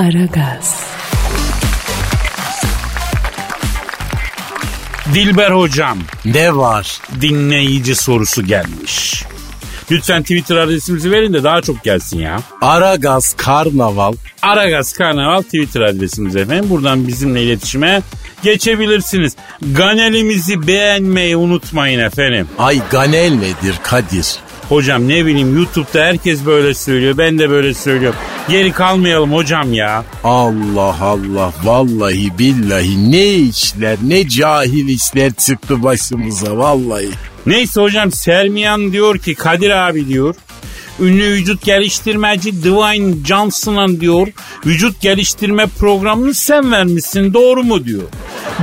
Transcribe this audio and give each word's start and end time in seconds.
Aragaz. 0.00 0.84
Dilber 5.14 5.50
hocam 5.50 5.98
Ne 6.24 6.56
var? 6.56 6.98
dinleyici 7.20 7.94
sorusu 7.94 8.46
gelmiş. 8.46 9.24
Lütfen 9.90 10.22
Twitter 10.22 10.56
adresimizi 10.56 11.10
verin 11.10 11.32
de 11.32 11.44
daha 11.44 11.62
çok 11.62 11.84
gelsin 11.84 12.18
ya. 12.18 12.40
Aragaz 12.62 13.34
Karnaval. 13.36 14.12
Aragaz 14.42 14.92
Karnaval 14.92 15.42
Twitter 15.42 15.80
adresimiz 15.80 16.36
efendim. 16.36 16.70
Buradan 16.70 17.08
bizimle 17.08 17.42
iletişime 17.42 18.02
geçebilirsiniz. 18.42 19.36
Ganelimizi 19.72 20.66
beğenmeyi 20.66 21.36
unutmayın 21.36 21.98
efendim. 22.00 22.48
Ay 22.58 22.80
Ganel 22.90 23.32
nedir 23.32 23.74
Kadir? 23.82 24.36
Hocam 24.68 25.08
ne 25.08 25.26
bileyim 25.26 25.56
YouTube'da 25.56 26.04
herkes 26.04 26.46
böyle 26.46 26.74
söylüyor. 26.74 27.18
Ben 27.18 27.38
de 27.38 27.50
böyle 27.50 27.74
söylüyorum. 27.74 28.18
Geri 28.48 28.72
kalmayalım 28.72 29.32
hocam 29.32 29.72
ya. 29.72 30.04
Allah 30.24 30.96
Allah 31.00 31.52
vallahi 31.64 32.38
billahi 32.38 33.12
ne 33.12 33.34
işler 33.34 33.96
ne 34.02 34.28
cahil 34.28 34.88
işler 34.88 35.32
çıktı 35.32 35.82
başımıza 35.82 36.56
vallahi. 36.56 37.08
Neyse 37.46 37.80
hocam 37.80 38.12
Sermiyan 38.12 38.92
diyor 38.92 39.18
ki 39.18 39.34
Kadir 39.34 39.70
abi 39.70 40.08
diyor. 40.08 40.34
Ünlü 41.00 41.24
vücut 41.24 41.64
geliştirmeci 41.64 42.62
Dwayne 42.62 43.14
Johnson'a 43.26 44.00
diyor 44.00 44.28
vücut 44.66 45.00
geliştirme 45.00 45.66
programını 45.66 46.34
sen 46.34 46.72
vermişsin 46.72 47.34
doğru 47.34 47.64
mu 47.64 47.84
diyor. 47.84 48.02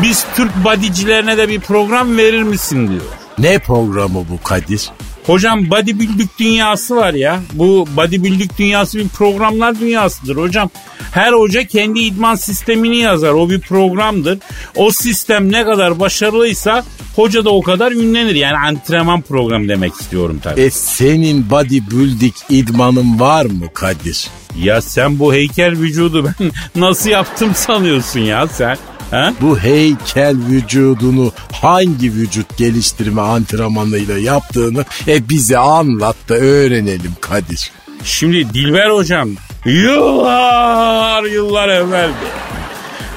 Biz 0.02 0.26
Türk 0.36 0.64
bodycilerine 0.64 1.38
de 1.38 1.50
bir 1.50 1.60
program 1.60 2.18
verir 2.18 2.44
misin 2.44 2.88
diyor. 2.88 3.02
Ne 3.40 3.60
programı 3.60 4.26
bu 4.30 4.44
Kadir? 4.44 4.90
Hocam 5.28 5.70
bodybuilding 5.70 6.30
dünyası 6.40 6.96
var 6.96 7.14
ya. 7.14 7.40
Bu 7.54 7.88
bodybuilding 7.98 8.52
dünyası 8.58 8.98
bir 8.98 9.08
programlar 9.08 9.80
dünyasıdır 9.80 10.36
hocam. 10.36 10.70
Her 11.12 11.34
hoca 11.34 11.64
kendi 11.64 12.00
idman 12.00 12.36
sistemini 12.36 12.98
yazar. 12.98 13.32
O 13.32 13.50
bir 13.50 13.62
programdır. 13.62 14.40
O 14.76 14.92
sistem 14.92 15.52
ne 15.52 15.64
kadar 15.64 16.00
başarılıysa 16.00 16.86
hoca 17.16 17.46
da 17.46 17.50
o 17.50 17.62
kadar 17.62 17.92
ünlenir. 17.92 18.36
Yani 18.36 18.58
antrenman 18.58 19.22
programı 19.22 19.68
demek 19.70 19.94
istiyorum 19.94 20.40
tabii. 20.44 20.62
E 20.62 20.70
senin 20.70 21.50
bodybuilding 21.50 22.34
idmanın 22.50 23.20
var 23.20 23.46
mı 23.46 23.74
Kadir? 23.74 24.28
Ya 24.62 24.82
sen 24.82 25.20
bu 25.20 25.34
heykel 25.34 25.72
vücudu 25.72 26.26
ben 26.26 26.52
nasıl 26.82 27.10
yaptım 27.10 27.56
sanıyorsun 27.56 28.20
ya 28.20 28.48
sen? 28.48 28.78
Ha? 29.12 29.34
Bu 29.42 29.60
heykel 29.60 30.36
vücudunu 30.50 31.32
hangi 31.62 32.14
vücut 32.14 32.58
geliştirme 32.58 33.22
antrenmanıyla 33.22 34.18
yaptığını 34.18 34.86
e 35.08 35.30
bize 35.30 35.58
anlat 35.58 36.16
da 36.30 36.36
öğrenelim 36.36 37.14
Kadir. 37.22 37.72
Şimdi 38.04 38.54
Dilber 38.54 38.90
hocam 38.90 39.30
yıllar 39.66 41.24
yıllar 41.24 41.70
evvel 41.70 42.10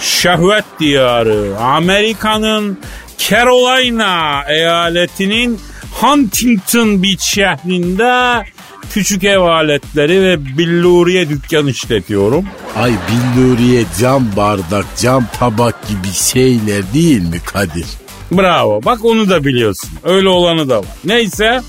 şehvet 0.01 0.65
diyarı 0.81 1.57
Amerika'nın 1.61 2.79
Carolina 3.19 4.45
eyaletinin 4.49 5.61
Huntington 6.01 7.03
Beach 7.03 7.23
şehrinde 7.23 8.45
küçük 8.91 9.25
ev 9.25 9.39
aletleri 9.39 10.23
ve 10.23 10.59
billuriye 10.59 11.29
dükkan 11.29 11.67
işletiyorum. 11.67 12.45
Ay 12.77 12.93
billuriye 12.93 13.85
cam 14.01 14.25
bardak, 14.37 14.87
cam 15.01 15.27
tabak 15.39 15.89
gibi 15.89 16.13
şeyler 16.15 16.93
değil 16.95 17.23
mi 17.23 17.41
Kadir? 17.45 17.87
Bravo 18.33 18.81
bak 18.85 19.05
onu 19.05 19.31
da 19.31 19.45
biliyorsun. 19.45 19.91
Öyle 20.05 20.29
olanı 20.29 20.69
da 20.69 20.79
var. 20.79 20.87
Neyse 21.05 21.61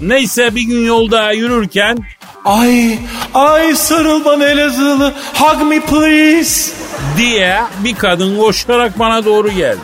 Neyse 0.00 0.54
bir 0.54 0.62
gün 0.62 0.86
yolda 0.86 1.32
yürürken 1.32 1.98
Ay, 2.44 2.98
ay 3.34 3.74
sarıl 3.74 4.24
bana 4.24 4.46
Elazığlı. 4.46 5.12
Hug 5.34 5.68
me 5.68 5.80
please. 5.80 6.72
diye 7.18 7.56
bir 7.84 7.94
kadın 7.94 8.38
koşarak 8.38 8.98
bana 8.98 9.24
doğru 9.24 9.50
geldi. 9.50 9.78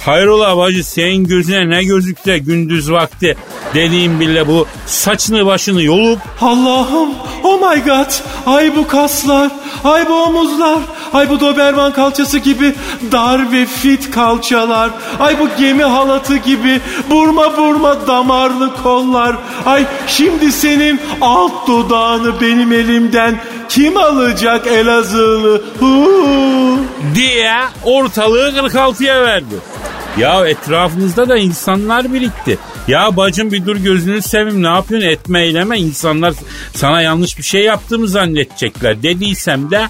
Hayrola 0.00 0.56
bacı 0.56 0.84
senin 0.84 1.24
gözüne 1.24 1.70
ne 1.70 1.84
gözükse 1.84 2.38
gündüz 2.38 2.90
vakti 2.92 3.36
dediğim 3.74 4.20
bile 4.20 4.48
bu 4.48 4.66
saçını 4.86 5.46
başını 5.46 5.82
yolup 5.82 6.18
Allah'ım, 6.40 7.10
oh 7.42 7.70
my 7.70 7.82
god. 7.84 8.12
Ay 8.46 8.76
bu 8.76 8.86
kaslar, 8.86 9.50
ay 9.84 10.08
bu 10.08 10.14
omuzlar, 10.14 10.78
ay 11.12 11.30
bu 11.30 11.40
Doberman 11.40 11.92
kalçası 11.92 12.38
gibi 12.38 12.74
dar 13.12 13.52
ve 13.52 13.66
fit 13.66 14.10
kalçalar. 14.10 14.90
Ay 15.20 15.40
bu 15.40 15.48
gemi 15.58 15.82
halatı 15.82 16.36
gibi 16.36 16.80
burma 17.10 17.56
burma 17.56 18.06
damarlı 18.06 18.82
kollar. 18.82 19.36
Ay 19.66 19.86
şimdi 20.06 20.52
senin 20.52 21.00
alt 21.20 21.68
dudağını 21.68 22.40
benim 22.40 22.72
elimden 22.72 23.40
kim 23.68 23.96
alacak 23.96 24.66
Elazığlı? 24.66 25.62
Huu. 25.80 26.78
diye 27.14 27.52
ortalığı 27.84 28.50
46'ya 28.50 29.22
verdi. 29.22 29.54
Ya 30.18 30.46
etrafımızda 30.46 31.28
da 31.28 31.36
insanlar 31.36 32.12
birikti. 32.12 32.58
Ya 32.88 33.16
bacım 33.16 33.52
bir 33.52 33.66
dur 33.66 33.76
gözünü 33.76 34.22
seveyim 34.22 34.62
ne 34.62 34.66
yapıyorsun 34.66 35.08
etme 35.08 35.42
eyleme 35.42 35.78
insanlar 35.78 36.34
sana 36.74 37.02
yanlış 37.02 37.38
bir 37.38 37.42
şey 37.42 37.62
yaptığımı 37.62 38.08
zannedecekler 38.08 39.02
dediysem 39.02 39.70
de 39.70 39.88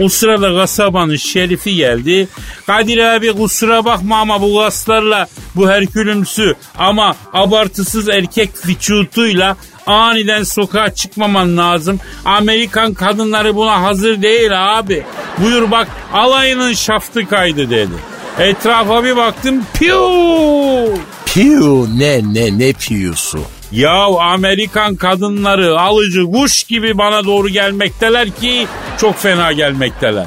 o 0.00 0.08
sırada 0.08 0.54
kasabanın 0.54 1.16
şerifi 1.16 1.76
geldi. 1.76 2.28
Kadir 2.66 2.98
abi 2.98 3.32
kusura 3.32 3.84
bakma 3.84 4.20
ama 4.20 4.42
bu 4.42 4.58
kaslarla 4.58 5.26
bu 5.56 5.70
herkülümsü 5.70 6.54
ama 6.78 7.16
abartısız 7.32 8.08
erkek 8.08 8.50
vücutuyla 8.66 9.56
aniden 9.86 10.42
sokağa 10.42 10.94
çıkmaman 10.94 11.56
lazım. 11.56 12.00
Amerikan 12.24 12.94
kadınları 12.94 13.56
buna 13.56 13.82
hazır 13.82 14.22
değil 14.22 14.78
abi. 14.78 15.02
Buyur 15.38 15.70
bak 15.70 15.88
alayının 16.12 16.72
şaftı 16.72 17.28
kaydı 17.28 17.70
dedi. 17.70 17.94
Etrafa 18.38 19.04
bir 19.04 19.16
baktım 19.16 19.64
piu. 19.74 21.13
Piyu 21.34 21.86
ne 21.98 22.20
ne 22.34 22.58
ne 22.58 22.72
piyusu? 22.72 23.38
Ya 23.72 24.04
Amerikan 24.20 24.96
kadınları 24.96 25.80
alıcı 25.80 26.24
kuş 26.24 26.64
gibi 26.64 26.98
bana 26.98 27.24
doğru 27.24 27.48
gelmekteler 27.48 28.30
ki 28.30 28.66
çok 29.00 29.16
fena 29.16 29.52
gelmekteler. 29.52 30.26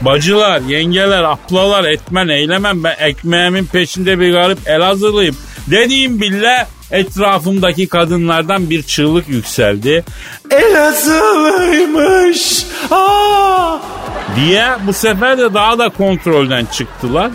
Bacılar, 0.00 0.60
yengeler, 0.60 1.22
aplalar, 1.22 1.84
etmen, 1.84 2.28
eylemem 2.28 2.84
ben 2.84 2.96
ekmeğimin 3.00 3.64
peşinde 3.64 4.20
bir 4.20 4.32
garip 4.32 4.68
Elazığlıyım. 4.68 5.36
Dediğim 5.66 6.20
bile 6.20 6.66
etrafımdaki 6.90 7.86
kadınlardan 7.86 8.70
bir 8.70 8.82
çığlık 8.82 9.28
yükseldi. 9.28 10.04
Elazığlıymış. 10.50 12.66
Aa! 12.90 13.78
diye 14.36 14.66
bu 14.86 14.92
sefer 14.92 15.38
de 15.38 15.54
daha 15.54 15.78
da 15.78 15.88
kontrolden 15.88 16.64
çıktılar. 16.64 17.30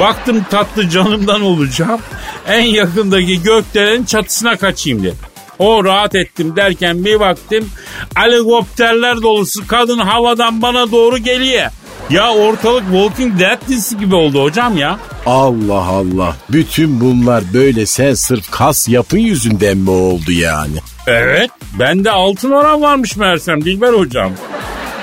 Baktım 0.00 0.44
tatlı 0.50 0.88
canımdan 0.88 1.42
olacağım. 1.42 2.00
En 2.48 2.64
yakındaki 2.64 3.42
gökdelenin 3.42 4.04
çatısına 4.04 4.56
kaçayım 4.56 5.02
dedim. 5.02 5.18
O 5.58 5.84
rahat 5.84 6.14
ettim 6.14 6.56
derken 6.56 7.04
bir 7.04 7.20
baktım 7.20 7.70
helikopterler 8.14 9.22
dolusu 9.22 9.66
kadın 9.66 9.98
havadan 9.98 10.62
bana 10.62 10.92
doğru 10.92 11.18
geliyor. 11.18 11.70
Ya 12.10 12.30
ortalık 12.32 12.84
Walking 12.92 13.40
Dead 13.40 13.68
dizisi 13.68 13.98
gibi 13.98 14.14
oldu 14.14 14.42
hocam 14.42 14.76
ya. 14.78 14.98
Allah 15.26 15.84
Allah. 15.84 16.36
Bütün 16.50 17.00
bunlar 17.00 17.44
böyle 17.54 17.86
sen 17.86 18.14
sırf 18.14 18.50
kas 18.50 18.88
yapın 18.88 19.18
yüzünden 19.18 19.78
mi 19.78 19.90
oldu 19.90 20.32
yani? 20.32 20.76
Evet 21.06 21.50
bende 21.78 22.10
altın 22.10 22.50
oran 22.50 22.82
varmış 22.82 23.16
meğersem 23.16 23.64
Dilber 23.64 23.92
hocam. 23.92 24.32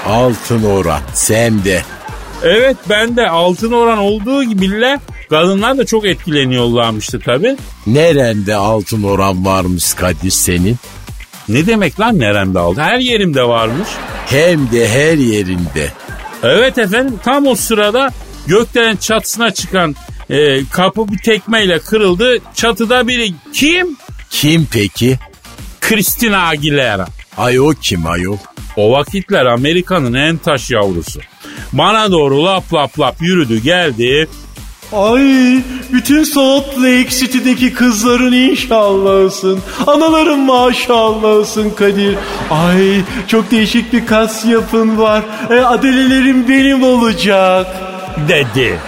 Altın 0.08 0.64
oran 0.64 1.02
sende. 1.14 1.82
Evet 2.46 2.78
bende 2.90 3.30
altın 3.30 3.72
oran 3.72 3.98
olduğu 3.98 4.44
gibi 4.44 5.00
kadınlar 5.30 5.78
da 5.78 5.86
çok 5.86 6.06
etkileniyorlarmıştı 6.06 7.20
tabii. 7.20 7.58
Nerende 7.88 8.56
altın 8.56 9.04
oran 9.04 9.46
varmış 9.46 9.94
Kadir 9.94 10.32
senin? 10.32 10.76
Ne 11.50 11.68
demek 11.68 12.00
lan 12.00 12.20
neremde 12.20 12.60
aldı? 12.60 12.82
Her 12.82 13.00
yerimde 13.00 13.44
varmış. 13.44 13.88
Hem 14.26 14.72
de 14.72 14.90
her 14.90 15.18
yerinde. 15.18 15.92
Evet 16.44 16.78
efendim 16.78 17.20
tam 17.24 17.48
o 17.48 17.56
sırada 17.56 18.12
gökdelen 18.48 18.96
çatısına 18.96 19.52
çıkan 19.52 19.96
e, 20.30 20.66
kapı 20.66 21.08
bir 21.08 21.18
tekmeyle 21.18 21.80
kırıldı. 21.80 22.38
Çatıda 22.54 23.08
biri 23.08 23.34
kim? 23.54 23.98
Kim 24.30 24.68
peki? 24.72 25.20
Christina 25.82 26.48
Aguilera. 26.48 27.08
Ay 27.38 27.60
o 27.60 27.70
kim 27.82 28.08
ayol? 28.08 28.38
O 28.78 28.92
vakitler 28.92 29.46
Amerika'nın 29.46 30.14
en 30.14 30.38
taş 30.38 30.72
yavrusu. 30.72 31.20
Bana 31.78 32.12
doğru 32.12 32.44
lap 32.46 32.74
lap 32.74 33.00
lap 33.00 33.16
yürüdü 33.22 33.58
geldi. 33.62 34.28
Ay 34.94 35.24
bütün 35.94 36.24
Salt 36.24 36.78
Lake 36.78 37.10
City'deki 37.10 37.74
kızların 37.74 38.32
inşallahsın. 38.34 39.60
Anaların 39.88 40.40
maşallahsın 40.40 41.70
Kadir. 41.70 42.16
Ay 42.52 43.02
çok 43.28 43.52
değişik 43.52 43.94
bir 43.94 44.06
kas 44.06 44.46
yapın 44.46 44.98
var. 44.98 45.24
E, 45.50 45.54
adelelerim 45.54 46.50
benim 46.50 46.84
olacak. 46.84 47.68
dedi. 48.30 48.80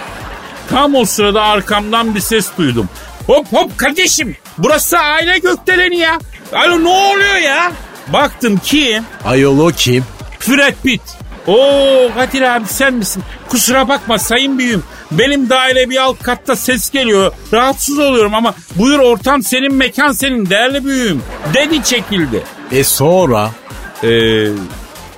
Tam 0.70 0.94
o 0.94 1.04
sırada 1.04 1.42
arkamdan 1.42 2.14
bir 2.14 2.20
ses 2.20 2.48
duydum. 2.58 2.88
Hop 3.26 3.52
hop 3.52 3.78
kardeşim 3.78 4.36
burası 4.58 4.98
aile 4.98 5.38
gökdeleni 5.38 5.96
ya. 5.98 6.18
Alo 6.52 6.84
ne 6.84 6.88
oluyor 6.88 7.36
ya? 7.36 7.72
Baktım 8.12 8.60
kim? 8.64 9.04
Ayol 9.24 9.58
o 9.58 9.70
kim? 9.76 10.04
Brad 10.48 10.74
Pitt. 10.84 11.17
Oo 11.48 12.10
Kadir 12.14 12.42
abi 12.42 12.64
sen 12.68 12.94
misin? 12.94 13.22
Kusura 13.48 13.88
bakma 13.88 14.18
sayın 14.18 14.58
büyüğüm. 14.58 14.82
Benim 15.10 15.50
daire 15.50 15.90
bir 15.90 15.96
alt 15.96 16.22
katta 16.22 16.56
ses 16.56 16.90
geliyor. 16.90 17.32
Rahatsız 17.52 17.98
oluyorum 17.98 18.34
ama 18.34 18.54
buyur 18.76 18.98
ortam 18.98 19.42
senin 19.42 19.74
mekan 19.74 20.12
senin 20.12 20.50
değerli 20.50 20.84
büyüğüm. 20.84 21.22
Dedi 21.54 21.84
çekildi. 21.84 22.42
E 22.72 22.84
sonra? 22.84 23.50
Ee, 24.04 24.08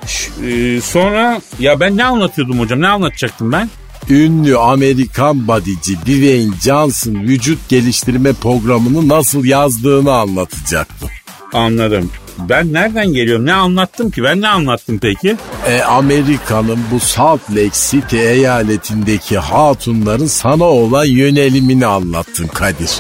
ş- 0.07 0.31
e, 0.51 0.81
sonra 0.81 1.41
ya 1.59 1.81
ben 1.81 1.97
ne 1.97 2.05
anlatıyordum 2.05 2.61
hocam 2.61 2.81
ne 2.81 2.89
anlatacaktım 2.89 3.53
ben? 3.53 3.71
Ünlü 4.11 4.59
Amerikan 4.59 5.49
bodyci 5.49 5.97
Dwayne 6.01 6.53
Johnson 6.65 7.15
vücut 7.15 7.69
geliştirme 7.69 8.33
programını 8.33 9.09
nasıl 9.09 9.45
yazdığını 9.45 10.13
anlatacaktı. 10.13 11.07
Anladım. 11.53 12.11
Ben 12.39 12.73
nereden 12.73 13.13
geliyorum? 13.13 13.47
Ne 13.47 13.53
anlattım 13.53 14.11
ki? 14.11 14.23
Ben 14.25 14.41
ne 14.41 14.49
anlattım 14.49 14.99
peki? 15.03 15.37
E, 15.69 15.81
Amerika'nın 15.83 16.79
bu 16.93 17.01
Salt 17.01 17.41
Lake 17.51 17.71
City 17.73 18.19
eyaletindeki 18.19 19.39
hatunların 19.39 20.27
sana 20.27 20.65
olan 20.65 21.05
yönelimini 21.05 21.87
anlattın 21.87 22.47
Kadir. 22.47 22.91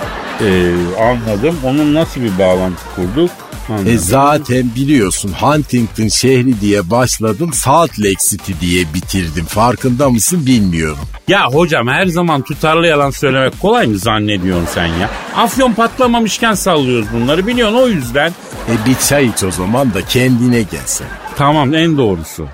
Ee, 0.40 0.72
anladım. 1.00 1.56
Onun 1.64 1.94
nasıl 1.94 2.20
bir 2.20 2.38
bağlantı 2.38 2.82
kurduk? 2.96 3.30
Anladım. 3.70 3.92
E 3.92 3.98
zaten 3.98 4.70
biliyorsun 4.76 5.32
Huntington 5.40 6.08
şehri 6.08 6.60
diye 6.60 6.90
başladım 6.90 7.52
Salt 7.52 7.98
Lake 7.98 8.24
City 8.28 8.52
diye 8.60 8.94
bitirdim. 8.94 9.44
Farkında 9.44 10.10
mısın 10.10 10.46
bilmiyorum. 10.46 10.98
Ya 11.28 11.46
hocam 11.46 11.88
her 11.88 12.06
zaman 12.06 12.42
tutarlı 12.42 12.86
yalan 12.86 13.10
söylemek 13.10 13.60
kolay 13.60 13.86
mı 13.86 13.98
zannediyorsun 13.98 14.66
sen 14.74 14.86
ya? 14.86 15.10
Afyon 15.36 15.72
patlamamışken 15.72 16.54
sallıyoruz 16.54 17.06
bunları 17.12 17.46
biliyorsun 17.46 17.76
o 17.76 17.88
yüzden. 17.88 18.30
E 18.68 18.86
bir 18.86 18.94
çay 19.08 19.26
iç 19.26 19.44
o 19.44 19.50
zaman 19.50 19.94
da 19.94 20.04
kendine 20.04 20.62
gelsin. 20.62 21.06
Tamam 21.36 21.74
en 21.74 21.98
doğrusu. 21.98 22.48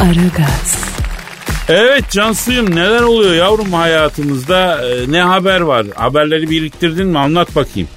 Aragaz, 0.00 0.87
Evet 1.68 2.10
Cansuyum 2.10 2.76
neler 2.76 3.02
oluyor 3.02 3.34
yavrum 3.34 3.72
hayatımızda? 3.72 4.86
Ee, 4.88 5.12
ne 5.12 5.22
haber 5.22 5.60
var? 5.60 5.86
Haberleri 5.94 6.50
biriktirdin 6.50 7.06
mi? 7.06 7.18
Anlat 7.18 7.56
bakayım. 7.56 7.88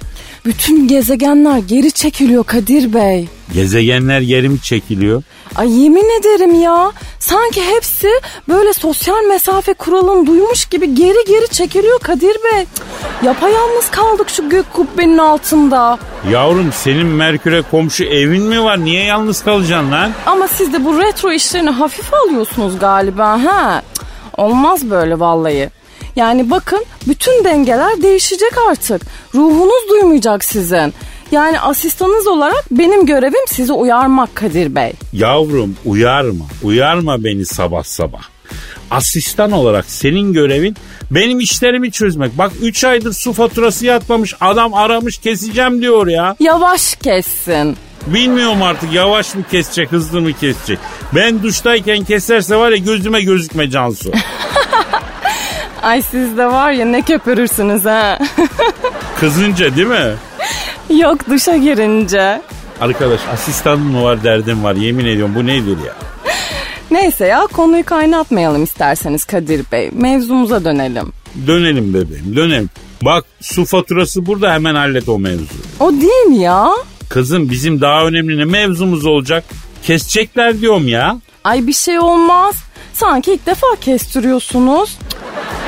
Bütün 0.45 0.87
gezegenler 0.87 1.57
geri 1.57 1.91
çekiliyor 1.91 2.43
Kadir 2.43 2.93
Bey. 2.93 3.27
Gezegenler 3.53 4.21
geri 4.21 4.49
mi 4.49 4.61
çekiliyor? 4.61 5.23
Ay 5.55 5.81
yemin 5.83 6.19
ederim 6.19 6.61
ya. 6.61 6.91
Sanki 7.19 7.61
hepsi 7.75 8.07
böyle 8.49 8.73
sosyal 8.73 9.23
mesafe 9.27 9.73
kuralını 9.73 10.27
duymuş 10.27 10.65
gibi 10.65 10.95
geri 10.95 11.25
geri 11.27 11.47
çekiliyor 11.47 11.99
Kadir 11.99 12.35
Bey. 12.51 12.65
Cık, 12.75 12.85
Yapayalnız 13.23 13.91
kaldık 13.91 14.29
şu 14.29 14.49
gök 14.49 14.73
kubbenin 14.73 15.17
altında. 15.17 15.99
Yavrum 16.31 16.71
senin 16.73 17.05
Merkür'e 17.05 17.61
komşu 17.61 18.03
evin 18.03 18.43
mi 18.43 18.63
var? 18.63 18.83
Niye 18.85 19.03
yalnız 19.03 19.43
kalacaksın 19.43 19.91
lan? 19.91 20.11
Ama 20.25 20.47
siz 20.47 20.73
de 20.73 20.85
bu 20.85 20.99
retro 21.01 21.31
işlerini 21.31 21.69
hafife 21.69 22.17
alıyorsunuz 22.17 22.79
galiba 22.79 23.43
ha. 23.43 23.81
Cık, 23.93 24.05
Olmaz 24.39 24.89
böyle 24.89 25.19
vallahi. 25.19 25.69
Yani 26.15 26.49
bakın 26.49 26.85
bütün 27.07 27.43
dengeler 27.43 28.01
değişecek 28.01 28.53
artık. 28.69 29.01
Ruhunuz 29.35 29.89
duymayacak 29.89 30.43
sizin. 30.43 30.93
Yani 31.31 31.59
asistanınız 31.59 32.27
olarak 32.27 32.65
benim 32.71 33.05
görevim 33.05 33.47
sizi 33.47 33.73
uyarmak 33.73 34.35
Kadir 34.35 34.75
Bey. 34.75 34.93
Yavrum 35.13 35.75
uyarma. 35.85 36.45
Uyarma 36.63 37.23
beni 37.23 37.45
sabah 37.45 37.83
sabah. 37.83 38.21
Asistan 38.91 39.51
olarak 39.51 39.85
senin 39.85 40.33
görevin 40.33 40.75
benim 41.11 41.39
işlerimi 41.39 41.91
çözmek. 41.91 42.37
Bak 42.37 42.51
3 42.61 42.83
aydır 42.83 43.13
su 43.13 43.33
faturası 43.33 43.85
yatmamış 43.85 44.33
adam 44.41 44.73
aramış 44.73 45.17
keseceğim 45.17 45.81
diyor 45.81 46.07
ya. 46.07 46.35
Yavaş 46.39 46.95
kessin. 46.95 47.77
Bilmiyorum 48.07 48.61
artık 48.63 48.93
yavaş 48.93 49.35
mı 49.35 49.43
kesecek 49.51 49.91
hızlı 49.91 50.21
mı 50.21 50.33
kesecek. 50.33 50.79
Ben 51.15 51.43
duştayken 51.43 52.03
keserse 52.03 52.55
var 52.55 52.71
ya 52.71 52.77
gözüme 52.77 53.21
gözükme 53.21 53.69
Cansu. 53.69 54.11
Ay 55.81 56.01
siz 56.01 56.37
de 56.37 56.45
var 56.45 56.71
ya 56.71 56.85
ne 56.85 57.01
köpürürsünüz 57.01 57.85
ha. 57.85 58.19
Kızınca 59.19 59.75
değil 59.75 59.87
mi? 59.87 60.13
Yok 60.99 61.29
duşa 61.29 61.57
girince. 61.57 62.41
Arkadaş 62.81 63.19
asistanın 63.33 63.81
mı 63.85 64.03
var 64.03 64.23
derdim 64.23 64.63
var 64.63 64.75
yemin 64.75 65.05
ediyorum 65.05 65.35
bu 65.35 65.47
nedir 65.47 65.77
ya? 65.87 65.93
Neyse 66.91 67.25
ya 67.25 67.47
konuyu 67.53 67.85
kaynatmayalım 67.85 68.63
isterseniz 68.63 69.25
Kadir 69.25 69.65
Bey. 69.71 69.89
Mevzumuza 69.93 70.63
dönelim. 70.65 71.13
Dönelim 71.47 71.93
bebeğim 71.93 72.35
dönelim. 72.35 72.69
Bak 73.01 73.25
su 73.41 73.65
faturası 73.65 74.25
burada 74.25 74.53
hemen 74.53 74.75
hallet 74.75 75.09
o 75.09 75.19
mevzu. 75.19 75.45
O 75.79 75.91
değil 75.91 76.25
mi 76.27 76.37
ya? 76.37 76.69
Kızım 77.09 77.49
bizim 77.49 77.81
daha 77.81 78.05
önemli 78.05 78.37
ne 78.37 78.45
mevzumuz 78.45 79.05
olacak? 79.05 79.43
Kesecekler 79.83 80.61
diyorum 80.61 80.87
ya. 80.87 81.17
Ay 81.43 81.67
bir 81.67 81.73
şey 81.73 81.99
olmaz. 81.99 82.55
Sanki 82.93 83.31
ilk 83.33 83.45
defa 83.45 83.67
kestiriyorsunuz. 83.81 84.97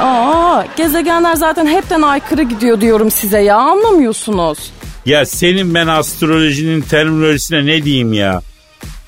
Aa, 0.01 0.63
gezegenler 0.75 1.35
zaten 1.35 1.65
hepten 1.67 2.01
aykırı 2.01 2.43
gidiyor 2.43 2.81
diyorum 2.81 3.11
size 3.11 3.39
ya 3.39 3.55
anlamıyorsunuz. 3.57 4.57
Ya 5.05 5.25
senin 5.25 5.73
ben 5.73 5.87
astrolojinin 5.87 6.81
terminolojisine 6.81 7.65
ne 7.65 7.83
diyeyim 7.83 8.13
ya? 8.13 8.41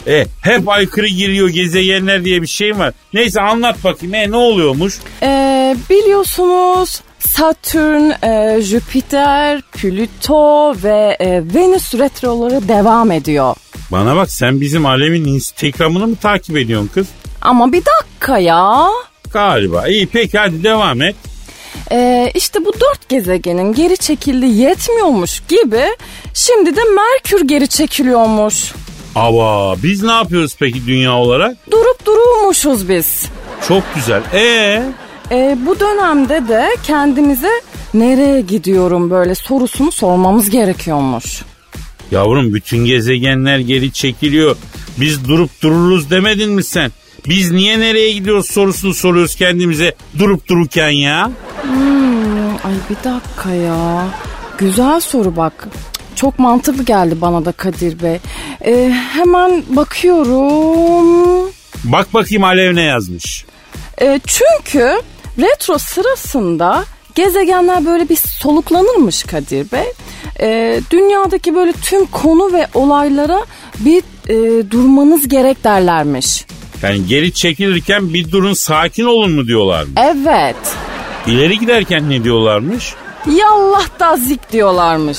E 0.07 0.25
hep 0.41 0.69
aykırı 0.69 1.07
giriyor 1.07 1.49
gezegenler 1.49 2.25
diye 2.25 2.41
bir 2.41 2.47
şey 2.47 2.77
var. 2.77 2.93
Neyse 3.13 3.41
anlat 3.41 3.83
bakayım 3.83 4.15
e 4.15 4.31
ne 4.31 4.35
oluyormuş? 4.35 4.99
Ee, 5.23 5.75
biliyorsunuz 5.89 7.01
Satürn, 7.19 8.11
e, 8.27 8.61
Jüpiter, 8.61 9.61
Plüto 9.61 10.75
ve 10.83 11.17
e, 11.19 11.43
Venüs 11.55 11.93
retroları 11.93 12.67
devam 12.67 13.11
ediyor. 13.11 13.55
Bana 13.91 14.15
bak 14.15 14.31
sen 14.31 14.61
bizim 14.61 14.85
alemin 14.85 15.25
Instagram'ını 15.25 16.07
mı 16.07 16.15
takip 16.15 16.57
ediyorsun 16.57 16.89
kız? 16.93 17.07
Ama 17.41 17.73
bir 17.73 17.83
dakika 17.99 18.38
ya. 18.38 18.88
Galiba. 19.31 19.88
İyi 19.88 20.07
peki 20.07 20.38
hadi 20.38 20.63
devam 20.63 21.01
et. 21.01 21.16
Ee, 21.92 22.31
işte 22.36 22.66
bu 22.66 22.74
dört 22.74 23.10
gezegenin 23.10 23.74
geri 23.74 23.98
çekildiği 23.98 24.57
yetmiyormuş 24.57 25.42
gibi 25.48 25.83
şimdi 26.33 26.75
de 26.75 26.81
Merkür 26.95 27.48
geri 27.48 27.68
çekiliyormuş. 27.68 28.72
Ava 29.16 29.75
biz 29.83 30.04
ne 30.04 30.12
yapıyoruz 30.12 30.56
peki 30.60 30.88
dünya 30.88 31.13
olarak? 31.13 31.57
Durup 31.72 32.06
dururmuşuz 32.06 32.89
biz. 32.89 33.25
Çok 33.68 33.83
güzel. 33.95 34.22
E 34.33 34.83
Ee, 35.31 35.57
bu 35.66 35.80
dönemde 35.80 36.48
de 36.48 36.68
kendimize 36.83 37.51
nereye 37.94 38.42
gidiyorum 38.42 39.10
böyle 39.10 39.36
sorusunu 39.36 39.92
sormamız 39.92 40.50
gerekiyormuş. 40.50 41.42
Yavrum 42.12 42.54
bütün 42.54 42.86
gezegenler 42.86 43.60
geri 43.60 43.91
çekiliyor. 43.91 44.55
Biz 44.98 45.27
durup 45.27 45.62
dururuz 45.62 46.10
demedin 46.10 46.51
mi 46.51 46.63
sen? 46.63 46.91
Biz 47.29 47.51
niye 47.51 47.79
nereye 47.79 48.12
gidiyoruz 48.12 48.48
sorusunu 48.48 48.94
soruyoruz 48.94 49.36
kendimize 49.36 49.96
durup 50.20 50.48
dururken 50.48 50.89
ya. 50.89 51.32
Hmm, 51.62 52.50
ay 52.50 52.74
bir 52.89 52.96
dakika 53.03 53.51
ya. 53.51 54.08
Güzel 54.58 55.00
soru 55.00 55.36
bak. 55.36 55.67
Çok 56.15 56.39
mantıklı 56.39 56.84
geldi 56.84 57.22
bana 57.22 57.46
da 57.46 57.51
Kadir 57.51 58.03
Bey. 58.03 58.20
Ee, 58.65 58.89
hemen 59.13 59.63
bakıyorum. 59.70 61.51
Bak 61.84 62.13
bakayım 62.13 62.44
Alev 62.44 62.75
ne 62.75 62.82
yazmış. 62.82 63.46
E, 64.01 64.20
çünkü 64.27 65.01
retro 65.39 65.77
sırasında 65.77 66.86
gezegenler 67.15 67.86
böyle 67.86 68.10
bir 68.10 68.15
soluklanırmış 68.15 69.24
Kadir 69.24 69.72
Bey. 69.72 69.94
E, 70.39 70.82
dünyadaki 70.91 71.55
böyle 71.55 71.72
tüm 71.72 72.05
konu 72.05 72.53
ve 72.53 72.67
olaylara 72.74 73.46
bir 73.79 74.03
e, 74.27 74.72
durmanız 74.72 75.27
gerek 75.27 75.63
derlermiş. 75.63 76.46
Yani 76.86 77.08
geri 77.08 77.34
çekilirken 77.34 78.13
bir 78.13 78.32
durun 78.32 78.54
sakin 78.54 79.06
olun 79.06 79.32
mu 79.32 79.48
diyorlar. 79.48 79.86
Evet. 79.98 80.56
İleri 81.27 81.60
giderken 81.60 82.10
ne 82.10 82.24
diyorlarmış? 82.24 82.94
Yallah 83.38 84.00
da 84.00 84.18
zik 84.18 84.51
diyorlarmış. 84.51 85.18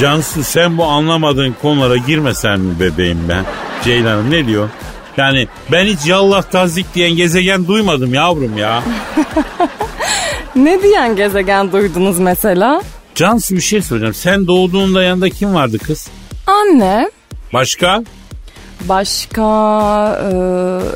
Cansu 0.00 0.44
sen 0.44 0.78
bu 0.78 0.84
anlamadığın 0.84 1.54
konulara 1.62 1.96
girmesen 1.96 2.60
mi 2.60 2.80
bebeğim 2.80 3.18
ben? 3.28 3.44
Ceylan'ım 3.84 4.30
ne 4.30 4.46
diyor? 4.46 4.68
Yani 5.16 5.48
ben 5.72 5.84
hiç 5.84 6.06
yallah 6.06 6.42
tazik 6.42 6.94
diyen 6.94 7.16
gezegen 7.16 7.66
duymadım 7.66 8.14
yavrum 8.14 8.58
ya. 8.58 8.82
Ne 10.56 10.82
diyen 10.82 11.16
gezegen 11.16 11.72
duydunuz 11.72 12.18
mesela? 12.18 12.82
Cansu 13.14 13.54
bir 13.56 13.60
şey 13.60 13.82
soracağım. 13.82 14.14
Sen 14.14 14.46
doğduğunda 14.46 15.02
yanında 15.02 15.30
kim 15.30 15.54
vardı 15.54 15.78
kız? 15.78 16.08
Anne. 16.46 17.10
Başka? 17.52 18.02
Başka 18.88 19.42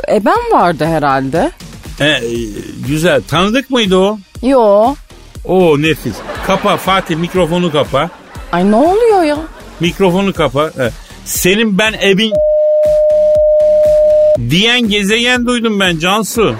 e, 0.09 0.17
ebem 0.17 0.53
vardı 0.53 0.85
herhalde. 0.85 1.51
E, 2.01 2.21
güzel. 2.89 3.23
Tanıdık 3.29 3.71
mıydı 3.71 3.97
o? 3.97 4.19
Yo. 4.43 4.95
Oo 5.45 5.83
nefis. 5.83 6.15
Kapa 6.47 6.77
Fatih 6.77 7.17
mikrofonu 7.17 7.73
kapa. 7.73 8.11
Ay 8.53 8.71
ne 8.71 8.77
oluyor 8.77 9.23
ya? 9.23 9.39
Mikrofonu 9.81 10.33
kapa. 10.33 10.65
E, 10.67 10.91
senin 11.25 11.79
ben 11.79 11.93
ebin 12.03 12.33
diyen 14.51 14.89
gezegen 14.89 15.47
duydum 15.47 15.81
ben 15.81 15.99
Cansu. 15.99 16.55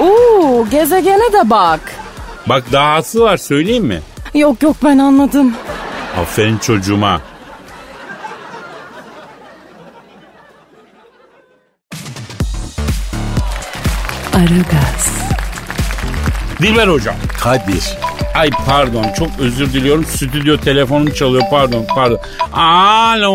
Oo 0.00 0.66
gezegene 0.70 1.32
de 1.32 1.50
bak. 1.50 1.80
Bak 2.46 2.64
dahası 2.72 3.20
var 3.20 3.36
söyleyeyim 3.36 3.84
mi? 3.84 4.00
Yok 4.34 4.62
yok 4.62 4.76
ben 4.84 4.98
anladım. 4.98 5.54
Aferin 6.20 6.58
çocuğuma. 6.58 7.20
Aragaz, 14.38 15.28
Dilber 16.62 16.88
hocam. 16.88 17.14
Kadir. 17.40 17.84
Ay 18.34 18.50
pardon 18.66 19.06
çok 19.18 19.28
özür 19.40 19.72
diliyorum. 19.72 20.04
Stüdyo 20.04 20.56
telefonum 20.56 21.14
çalıyor 21.14 21.42
pardon 21.50 21.86
pardon. 21.94 22.20
Alo. 22.52 23.32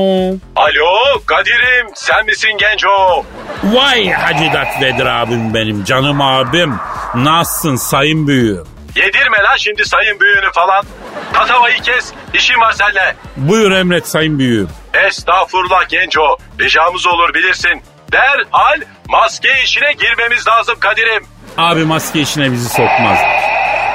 Alo 0.55 1.22
Kadir'im 1.25 1.88
sen 1.95 2.25
misin 2.25 2.50
genco? 2.60 3.25
Vay 3.63 4.10
Hacı 4.12 4.53
Dert 4.53 4.81
Vedir 4.81 5.05
abim 5.05 5.53
benim 5.53 5.83
canım 5.83 6.22
abim. 6.22 6.74
Nasılsın 7.15 7.75
sayın 7.75 8.27
büyüğüm? 8.27 8.63
Yedirme 8.95 9.38
lan 9.38 9.57
şimdi 9.57 9.86
sayın 9.86 10.19
büyüğünü 10.19 10.51
falan. 10.53 10.86
Tatavayı 11.33 11.81
kes 11.81 12.12
işim 12.33 12.60
var 12.60 12.72
seninle. 12.72 13.15
Buyur 13.38 13.72
emret 13.72 14.07
sayın 14.07 14.39
büyüğüm. 14.39 14.69
Estağfurullah 15.07 15.89
genco 15.89 16.38
ricamız 16.60 17.07
olur 17.07 17.33
bilirsin. 17.33 17.81
Derhal 18.13 18.82
maske 19.10 19.50
işine 19.63 19.93
girmemiz 19.93 20.48
lazım 20.48 20.75
Kadir'im. 20.79 21.25
Abi 21.58 21.86
maske 21.86 22.20
işine 22.20 22.51
bizi 22.51 22.70
sokmaz. 22.70 23.17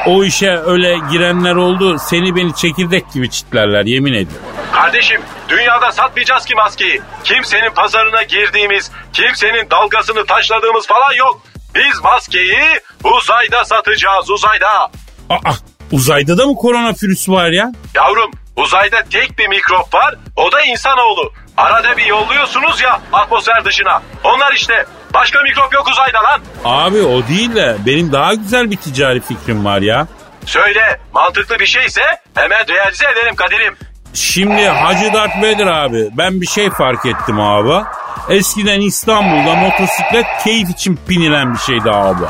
O 0.07 0.25
işe 0.25 0.51
öyle 0.67 0.99
girenler 1.11 1.55
oldu 1.55 1.99
seni 1.99 2.37
beni 2.37 2.55
çekirdek 2.55 3.13
gibi 3.13 3.31
çitlerler 3.31 3.85
yemin 3.85 4.13
ediyorum. 4.13 4.47
Kardeşim 4.73 5.23
dünyada 5.49 5.93
satmayacağız 5.93 6.45
ki 6.45 6.55
maskeyi. 6.55 7.01
Kimsenin 7.25 7.71
pazarına 7.71 8.23
girdiğimiz, 8.23 8.91
kimsenin 9.13 9.71
dalgasını 9.71 10.27
taşladığımız 10.27 10.87
falan 10.87 11.13
yok. 11.13 11.43
Biz 11.75 12.03
maskeyi 12.05 12.81
uzayda 13.05 13.65
satacağız 13.65 14.31
uzayda. 14.31 14.91
Aa 15.31 15.53
uzayda 15.93 16.39
da 16.39 16.47
mı 16.47 16.55
koronavirüs 16.55 17.29
var 17.29 17.51
ya? 17.51 17.73
Yavrum 17.95 18.31
uzayda 18.57 19.03
tek 19.11 19.39
bir 19.39 19.49
mikrop 19.49 19.95
var 19.95 20.15
o 20.37 20.53
da 20.53 20.63
insanoğlu. 20.63 21.33
Arada 21.59 21.97
bir 21.97 22.07
yolluyorsunuz 22.07 22.81
ya 22.81 23.01
atmosfer 23.13 23.65
dışına. 23.65 24.03
Onlar 24.25 24.53
işte 24.53 24.85
başka 25.15 25.43
mikrop 25.43 25.73
yok 25.75 25.89
uzayda 25.89 26.19
lan. 26.19 26.41
Abi 26.65 27.03
o 27.03 27.29
değil 27.29 27.55
de 27.55 27.77
benim 27.87 28.13
daha 28.13 28.35
güzel 28.35 28.71
bir 28.71 28.77
ticari 28.77 29.21
fikrim 29.21 29.65
var 29.65 29.81
ya. 29.81 30.07
Söyle 30.47 31.01
mantıklı 31.15 31.59
bir 31.59 31.67
şeyse 31.67 32.01
hemen 32.35 32.69
realize 32.69 33.05
edelim 33.13 33.37
Kadir'im. 33.37 33.77
Şimdi 34.15 34.69
Hacı 34.69 35.13
Dert 35.13 35.43
Vedir 35.43 35.67
abi 35.67 36.09
ben 36.13 36.41
bir 36.41 36.47
şey 36.47 36.71
fark 36.71 37.07
ettim 37.07 37.41
abi. 37.41 37.85
Eskiden 38.29 38.81
İstanbul'da 38.81 39.57
motosiklet 39.57 40.27
keyif 40.45 40.71
için 40.71 40.99
binilen 41.09 41.55
bir 41.55 41.59
şeydi 41.59 41.91
abi. 41.91 42.25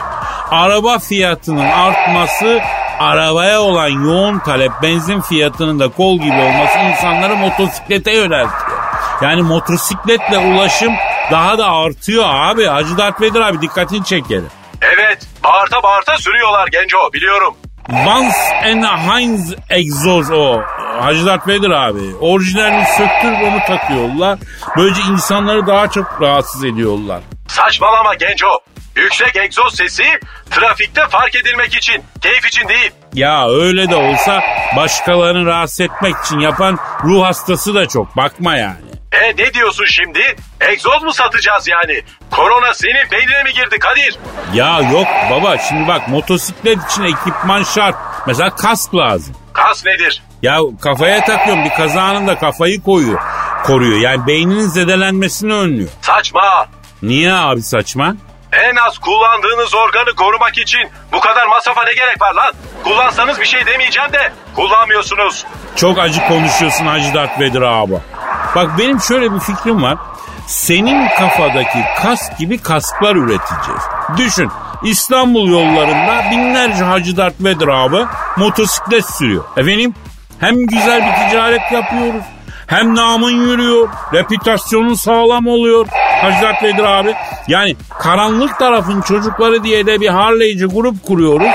Araba 0.50 0.98
fiyatının 0.98 1.68
artması 1.70 2.60
arabaya 2.98 3.60
olan 3.60 3.88
yoğun 3.88 4.38
talep 4.38 4.72
benzin 4.82 5.20
fiyatının 5.20 5.80
da 5.80 5.88
kol 5.88 6.18
gibi 6.18 6.36
olması 6.36 6.78
insanları 6.78 7.36
motosiklete 7.36 8.12
yöneltiyor. 8.12 8.87
Yani 9.22 9.42
motosikletle 9.42 10.38
ulaşım 10.38 10.92
daha 11.30 11.58
da 11.58 11.70
artıyor 11.70 12.24
abi. 12.28 12.66
Hacı 12.66 12.98
Dert 12.98 13.20
Vedir 13.20 13.40
abi 13.40 13.60
dikkatini 13.60 14.04
çekerim. 14.04 14.48
Evet 14.82 15.26
bağırta 15.44 15.82
bağırta 15.82 16.16
sürüyorlar 16.16 16.68
genco 16.68 17.12
biliyorum. 17.12 17.54
Vance 17.88 18.36
and 18.64 18.84
Heinz 18.84 19.54
egzoz 19.70 20.30
o. 20.30 20.62
Hacı 21.00 21.26
Dert 21.26 21.48
Vedir 21.48 21.70
abi. 21.70 22.16
Orijinalini 22.20 22.84
söktürüp 22.96 23.42
onu 23.42 23.60
takıyorlar. 23.66 24.38
Böylece 24.76 25.02
insanları 25.02 25.66
daha 25.66 25.90
çok 25.90 26.22
rahatsız 26.22 26.64
ediyorlar. 26.64 27.20
Saçmalama 27.48 28.14
genco. 28.14 28.46
Yüksek 28.96 29.36
egzoz 29.36 29.76
sesi 29.76 30.04
trafikte 30.50 31.00
fark 31.08 31.34
edilmek 31.34 31.74
için, 31.76 32.04
keyif 32.22 32.46
için 32.46 32.68
değil. 32.68 32.90
Ya 33.14 33.48
öyle 33.48 33.90
de 33.90 33.96
olsa 33.96 34.42
başkalarını 34.76 35.46
rahatsız 35.46 35.80
etmek 35.80 36.14
için 36.24 36.38
yapan 36.38 36.78
ruh 37.04 37.24
hastası 37.24 37.74
da 37.74 37.88
çok. 37.88 38.16
Bakma 38.16 38.56
yani. 38.56 38.97
E 39.12 39.36
ne 39.36 39.54
diyorsun 39.54 39.84
şimdi? 39.84 40.36
Egzoz 40.60 41.02
mu 41.02 41.12
satacağız 41.12 41.68
yani? 41.68 42.02
Korona 42.30 42.74
senin 42.74 43.10
beynine 43.12 43.42
mi 43.42 43.52
girdi 43.52 43.78
Kadir? 43.78 44.18
Ya 44.54 44.80
yok 44.92 45.06
baba 45.30 45.58
şimdi 45.58 45.88
bak 45.88 46.08
motosiklet 46.08 46.78
için 46.90 47.02
ekipman 47.02 47.62
şart. 47.62 47.94
Mesela 48.26 48.50
kask 48.50 48.94
lazım. 48.94 49.36
Kas 49.52 49.84
nedir? 49.86 50.22
Ya 50.42 50.58
kafaya 50.82 51.24
takıyorum 51.24 51.64
bir 51.64 51.70
kazanın 51.70 52.26
da 52.26 52.38
kafayı 52.38 52.82
koyuyor. 52.82 53.20
Koruyor 53.64 54.00
yani 54.00 54.26
beyninin 54.26 54.66
zedelenmesini 54.68 55.52
önlüyor. 55.54 55.88
Saçma. 56.02 56.66
Niye 57.02 57.32
abi 57.32 57.62
saçma? 57.62 58.14
En 58.52 58.76
az 58.76 58.98
kullandığınız 58.98 59.74
organı 59.74 60.14
korumak 60.14 60.58
için 60.58 60.80
bu 61.12 61.20
kadar 61.20 61.46
masrafa 61.46 61.84
ne 61.84 61.92
gerek 61.92 62.22
var 62.22 62.34
lan? 62.34 62.52
Kullansanız 62.84 63.40
bir 63.40 63.44
şey 63.46 63.66
demeyeceğim 63.66 64.12
de 64.12 64.32
kullanmıyorsunuz. 64.56 65.44
Çok 65.76 65.98
acı 65.98 66.28
konuşuyorsun 66.28 66.86
Hacı 66.86 67.14
Dert 67.14 67.40
Vedir 67.40 67.62
abi. 67.62 67.94
Bak 68.56 68.78
benim 68.78 69.00
şöyle 69.00 69.34
bir 69.34 69.38
fikrim 69.40 69.82
var. 69.82 69.98
Senin 70.46 71.08
kafadaki 71.08 71.78
kask 72.02 72.38
gibi 72.38 72.58
kasklar 72.58 73.16
üreteceğiz. 73.16 73.82
Düşün 74.16 74.50
İstanbul 74.82 75.48
yollarında 75.48 76.30
binlerce 76.30 76.84
Hacı 76.84 77.16
Dert 77.16 77.34
Vedir 77.40 77.68
abi 77.68 78.06
motosiklet 78.36 79.04
sürüyor. 79.10 79.44
Efendim 79.56 79.94
hem 80.40 80.66
güzel 80.66 81.02
bir 81.06 81.28
ticaret 81.30 81.72
yapıyoruz. 81.72 82.22
Hem 82.66 82.94
namın 82.94 83.30
yürüyor. 83.30 83.88
Reputasyonun 84.12 84.94
sağlam 84.94 85.46
oluyor. 85.46 85.86
Hacı 86.22 86.42
Dert 86.42 86.62
Vedir 86.62 86.84
abi. 86.84 87.14
Yani 87.48 87.76
karanlık 87.98 88.58
tarafın 88.58 89.00
çocukları 89.00 89.64
diye 89.64 89.86
de 89.86 90.00
bir 90.00 90.08
Harley'ci 90.08 90.66
grup 90.66 91.06
kuruyoruz. 91.06 91.48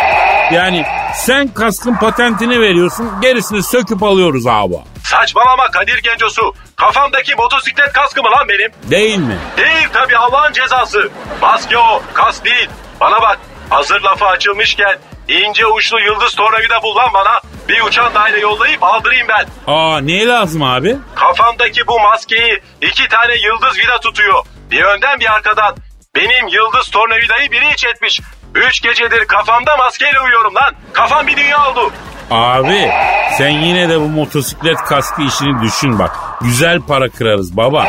Yani 0.52 0.86
sen 1.16 1.48
kaskın 1.48 1.96
patentini 1.96 2.62
veriyorsun. 2.62 3.10
Gerisini 3.22 3.64
söküp 3.64 4.04
alıyoruz 4.04 4.48
abi. 4.48 4.76
Saçmalama 5.06 5.72
Kadir 5.72 5.98
Gencosu. 6.04 6.54
Kafamdaki 6.76 7.36
motosiklet 7.36 7.94
kaskı 7.94 8.24
mı 8.24 8.32
lan 8.32 8.48
benim? 8.50 8.72
Değil 8.92 9.18
mi? 9.18 9.38
Değil 9.58 9.88
tabii 9.94 10.18
Allah'ın 10.18 10.54
cezası. 10.54 11.10
Maske 11.42 11.78
o, 11.78 12.02
kask 12.14 12.46
değil. 12.46 12.70
Bana 13.00 13.22
bak 13.22 13.40
hazır 13.70 14.02
lafı 14.02 14.26
açılmışken 14.26 14.98
ince 15.28 15.66
uçlu 15.66 16.00
yıldız 16.00 16.36
tornavida 16.36 16.84
bul 16.84 16.96
lan 16.96 17.10
bana. 17.14 17.42
Bir 17.70 17.82
uçan 17.82 18.14
daire 18.14 18.40
yollayıp 18.40 18.84
aldırayım 18.84 19.28
ben. 19.28 19.74
Aa 19.74 20.00
ne 20.02 20.28
lazım 20.28 20.64
abi? 20.64 20.98
Kafamdaki 21.16 21.88
bu 21.88 22.00
maskeyi 22.00 22.62
iki 22.82 23.08
tane 23.08 23.34
yıldız 23.36 23.78
vida 23.80 24.00
tutuyor. 24.00 24.46
Bir 24.72 24.82
önden 24.82 25.20
bir 25.20 25.34
arkadan. 25.34 25.76
Benim 26.16 26.48
yıldız 26.48 26.90
tornavidayı 26.92 27.52
biri 27.52 27.74
iç 27.74 27.86
etmiş. 27.86 28.22
Üç 28.56 28.82
gecedir 28.82 29.26
kafamda 29.28 29.78
maskeyle 29.78 30.22
uyuyorum 30.22 30.56
lan. 30.56 30.74
Kafam 30.94 31.28
bir 31.28 31.38
dünya 31.38 31.70
oldu. 31.70 31.92
Abi 32.32 32.92
sen 33.38 33.50
yine 33.50 33.90
de 33.90 34.00
bu 34.00 34.08
motosiklet 34.08 34.78
kaskı 34.78 35.22
işini 35.22 35.62
düşün 35.62 36.00
bak. 36.00 36.12
Güzel 36.42 36.82
para 36.82 37.10
kırarız 37.10 37.58
baba. 37.58 37.88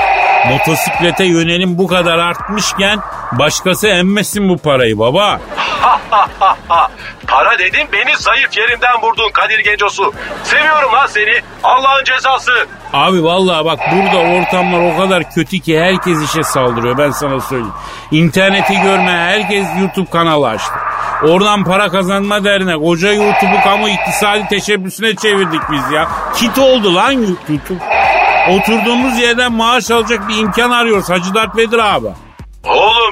Motosiklete 0.49 1.25
yönelim 1.25 1.79
bu 1.79 1.87
kadar 1.87 2.19
artmışken 2.19 2.99
başkası 3.33 3.89
emmesin 3.89 4.49
bu 4.49 4.59
parayı 4.59 4.99
baba. 4.99 5.41
Para 7.27 7.59
dedim 7.59 7.89
beni 7.93 8.17
zayıf 8.17 8.57
yerimden 8.57 9.03
vurdun 9.03 9.31
Kadir 9.33 9.59
Gencosu. 9.59 10.13
Seviyorum 10.45 10.93
lan 10.93 11.07
seni. 11.07 11.41
Allah'ın 11.63 12.05
cezası. 12.05 12.53
Abi 12.93 13.25
vallahi 13.25 13.65
bak 13.65 13.79
burada 13.93 14.17
ortamlar 14.17 14.95
o 14.95 14.99
kadar 14.99 15.31
kötü 15.31 15.61
ki 15.61 15.81
herkes 15.81 16.23
işe 16.31 16.43
saldırıyor 16.43 16.99
ben 16.99 17.11
sana 17.11 17.41
söyleyeyim. 17.41 17.73
İnterneti 18.11 18.81
görme 18.81 19.13
herkes 19.13 19.67
YouTube 19.81 20.11
kanalı 20.11 20.49
açtı. 20.49 20.73
Oradan 21.23 21.65
para 21.65 21.89
kazanma 21.89 22.45
derine 22.45 22.77
koca 22.77 23.13
YouTube'u 23.13 23.63
kamu 23.65 23.89
iktisadi 23.89 24.49
teşebbüsüne 24.49 25.17
çevirdik 25.17 25.61
biz 25.73 25.91
ya. 25.93 26.09
Kit 26.37 26.59
oldu 26.59 26.95
lan 26.95 27.13
YouTube. 27.13 27.85
Oturduğumuz 28.51 29.19
yerden 29.19 29.53
maaş 29.53 29.91
alacak 29.91 30.29
bir 30.29 30.39
imkan 30.39 30.71
arıyoruz 30.71 31.11
Hacı 31.11 31.35
Dert 31.35 31.57
Vedir 31.57 31.79
abi. 31.79 32.09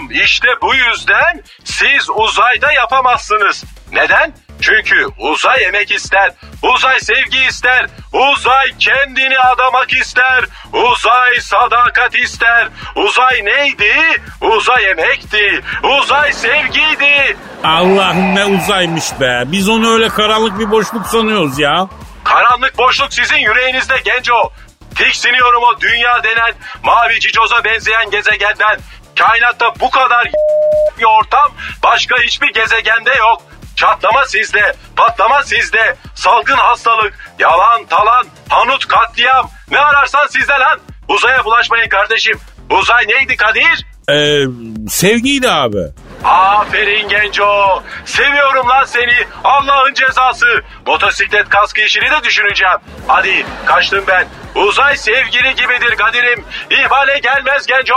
Oğlum 0.03 0.11
işte 0.25 0.49
bu 0.63 0.75
yüzden 0.75 1.43
siz 1.65 2.11
uzayda 2.15 2.73
yapamazsınız. 2.73 3.65
Neden? 3.93 4.33
Çünkü 4.61 5.07
uzay 5.19 5.65
emek 5.65 5.91
ister, 5.91 6.31
uzay 6.63 7.01
sevgi 7.01 7.39
ister, 7.49 7.87
uzay 8.13 8.79
kendini 8.79 9.39
adamak 9.39 9.93
ister, 9.93 10.45
uzay 10.73 11.41
sadakat 11.41 12.15
ister, 12.19 12.69
uzay 12.97 13.45
neydi? 13.45 13.95
Uzay 14.41 14.91
emekti, 14.91 15.61
uzay 15.99 16.33
sevgiydi. 16.33 17.37
Allah'ım 17.65 18.35
ne 18.35 18.45
uzaymış 18.45 19.21
be. 19.21 19.43
Biz 19.47 19.69
onu 19.69 19.93
öyle 19.93 20.09
karanlık 20.09 20.59
bir 20.59 20.71
boşluk 20.71 21.07
sanıyoruz 21.07 21.59
ya. 21.59 21.89
Karanlık 22.25 22.79
boşluk 22.79 23.13
sizin 23.13 23.37
yüreğinizde 23.37 23.95
genco. 24.05 24.53
Tiksiniyorum 24.95 25.63
o 25.63 25.81
dünya 25.81 26.23
denen 26.23 26.53
mavi 26.85 27.21
cicoza 27.21 27.65
benzeyen 27.65 28.11
gezegenden. 28.11 28.79
Kainatta 29.19 29.75
bu 29.81 29.91
kadar 29.91 30.27
bir 30.99 31.05
ortam 31.05 31.53
başka 31.83 32.17
hiçbir 32.23 32.53
gezegende 32.53 33.15
yok. 33.15 33.43
Çatlama 33.77 34.25
sizde, 34.27 34.75
patlama 34.97 35.43
sizde, 35.43 35.97
salgın 36.15 36.57
hastalık, 36.57 37.15
yalan, 37.39 37.85
talan, 37.87 38.27
hanut, 38.49 38.89
katliam. 38.89 39.51
Ne 39.71 39.79
ararsan 39.79 40.27
sizde 40.27 40.53
lan. 40.53 40.81
Uzaya 41.09 41.45
bulaşmayın 41.45 41.89
kardeşim. 41.89 42.41
Uzay 42.71 43.05
neydi 43.09 43.37
Kadir? 43.37 43.87
Ee, 44.09 44.45
sevgiydi 44.89 45.51
abi. 45.51 45.83
Aferin 46.25 47.09
genco. 47.09 47.83
Seviyorum 48.05 48.69
lan 48.69 48.85
seni. 48.85 49.15
Allah'ın 49.45 49.95
cezası. 49.95 50.63
Motosiklet 50.87 51.49
kaskı 51.49 51.81
işini 51.81 52.11
de 52.11 52.25
düşüneceğim. 52.25 52.79
Hadi 53.07 53.47
kaçtım 53.67 54.05
ben. 54.09 54.27
Uzay 54.55 54.97
sevgili 54.97 55.55
gibidir 55.55 55.97
Kadir'im. 55.97 56.45
İhmale 56.71 57.19
gelmez 57.19 57.67
genco. 57.67 57.95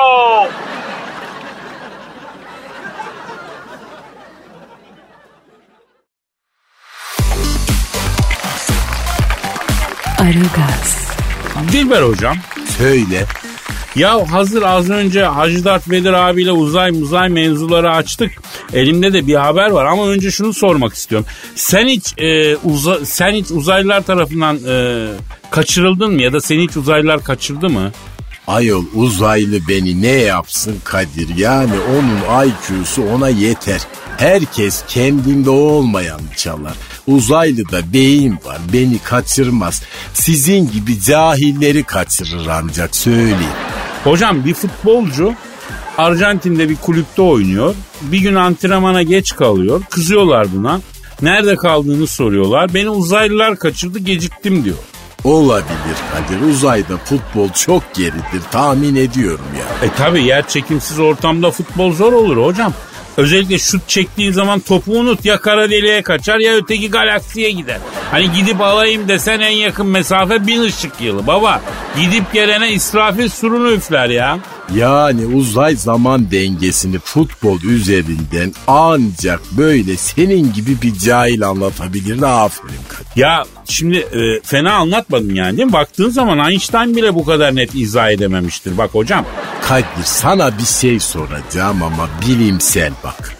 Aragaz, 10.19 11.15
Dilber 11.71 12.01
hocam. 12.01 12.37
Söyle. 12.77 13.25
Ya 13.95 14.31
hazır 14.31 14.61
az 14.61 14.89
önce 14.89 15.23
Hacı 15.23 15.65
Dert 15.65 15.89
Vedir 15.89 16.13
abiyle 16.13 16.51
uzay 16.51 16.91
muzay 16.91 17.29
mevzuları 17.29 17.91
açtık. 17.91 18.31
Elimde 18.73 19.13
de 19.13 19.27
bir 19.27 19.35
haber 19.35 19.69
var 19.69 19.85
ama 19.85 20.07
önce 20.07 20.31
şunu 20.31 20.53
sormak 20.53 20.93
istiyorum. 20.93 21.27
Sen 21.55 21.87
hiç 21.87 22.13
e, 22.17 22.55
uza, 22.57 23.05
sen 23.05 23.33
hiç 23.33 23.51
uzaylılar 23.51 24.01
tarafından 24.01 24.59
e, 24.67 25.07
kaçırıldın 25.51 26.13
mı 26.13 26.21
ya 26.21 26.33
da 26.33 26.41
seni 26.41 26.63
hiç 26.63 26.77
uzaylılar 26.77 27.23
kaçırdı 27.23 27.69
mı? 27.69 27.91
Ayol 28.47 28.85
uzaylı 28.93 29.59
beni 29.69 30.01
ne 30.01 30.07
yapsın 30.07 30.75
Kadir? 30.83 31.37
Yani 31.37 31.73
onun 31.89 32.45
IQ'su 32.47 33.03
ona 33.03 33.29
yeter. 33.29 33.81
Herkes 34.17 34.83
kendinde 34.87 35.49
olmayan 35.49 36.21
çalar. 36.37 36.73
Uzaylıda 37.07 37.93
beyin 37.93 38.39
var 38.45 38.57
beni 38.73 38.99
kaçırmaz. 38.99 39.83
Sizin 40.13 40.71
gibi 40.71 41.01
cahilleri 41.01 41.83
kaçırır 41.83 42.47
ancak 42.47 42.95
söyleyeyim. 42.95 43.55
Hocam 44.05 44.45
bir 44.45 44.53
futbolcu 44.53 45.33
Arjantin'de 45.97 46.69
bir 46.69 46.75
kulüpte 46.75 47.21
oynuyor. 47.21 47.75
Bir 48.01 48.19
gün 48.19 48.35
antrenmana 48.35 49.03
geç 49.03 49.35
kalıyor. 49.35 49.81
Kızıyorlar 49.89 50.47
buna. 50.55 50.79
Nerede 51.21 51.55
kaldığını 51.55 52.07
soruyorlar. 52.07 52.73
Beni 52.73 52.89
uzaylılar 52.89 53.59
kaçırdı 53.59 53.99
geciktim 53.99 54.63
diyor. 54.63 54.77
Olabilir 55.23 55.97
Kadir 56.13 56.41
uzayda 56.51 56.97
futbol 56.97 57.49
çok 57.49 57.93
geridir 57.93 58.41
tahmin 58.51 58.95
ediyorum 58.95 59.45
ya. 59.59 59.87
E 59.87 59.91
tabi 59.91 60.23
yer 60.23 60.47
çekimsiz 60.47 60.99
ortamda 60.99 61.51
futbol 61.51 61.93
zor 61.93 62.13
olur 62.13 62.37
hocam. 62.37 62.73
Özellikle 63.17 63.59
şut 63.59 63.89
çektiğin 63.89 64.31
zaman 64.31 64.59
topu 64.59 64.91
unut 64.91 65.25
ya 65.25 65.37
kara 65.37 65.69
deliğe 65.69 66.01
kaçar 66.01 66.39
ya 66.39 66.53
öteki 66.53 66.91
galaksiye 66.91 67.51
gider. 67.51 67.77
Hani 68.11 68.31
gidip 68.31 68.61
alayım 68.61 69.07
desen 69.07 69.39
en 69.39 69.49
yakın 69.49 69.87
mesafe 69.87 70.47
bin 70.47 70.61
ışık 70.61 71.01
yılı 71.01 71.27
baba. 71.27 71.61
Gidip 71.97 72.33
gelene 72.33 72.71
İsrafil 72.71 73.29
surunu 73.29 73.71
üfler 73.71 74.09
ya. 74.09 74.39
Yani 74.73 75.25
uzay 75.25 75.75
zaman 75.75 76.31
dengesini 76.31 76.99
futbol 76.99 77.61
üzerinden 77.61 78.53
ancak 78.67 79.41
böyle 79.51 79.97
senin 79.97 80.53
gibi 80.53 80.81
bir 80.81 80.93
cahil 80.93 81.47
anlatabilir. 81.47 82.21
Aferin 82.21 82.75
Kadir. 82.87 83.21
Ya 83.21 83.43
şimdi 83.65 83.97
e, 83.97 84.41
fena 84.43 84.73
anlatmadım 84.73 85.35
yani 85.35 85.57
değil 85.57 85.67
mi? 85.67 85.73
Baktığın 85.73 86.09
zaman 86.09 86.49
Einstein 86.49 86.95
bile 86.95 87.15
bu 87.15 87.25
kadar 87.25 87.55
net 87.55 87.75
izah 87.75 88.09
edememiştir. 88.11 88.77
Bak 88.77 88.89
hocam. 88.93 89.25
Kadir 89.61 90.03
sana 90.03 90.57
bir 90.57 90.65
şey 90.65 90.99
soracağım 90.99 91.83
ama 91.83 92.09
bilimsel 92.27 92.91
bak. 93.03 93.35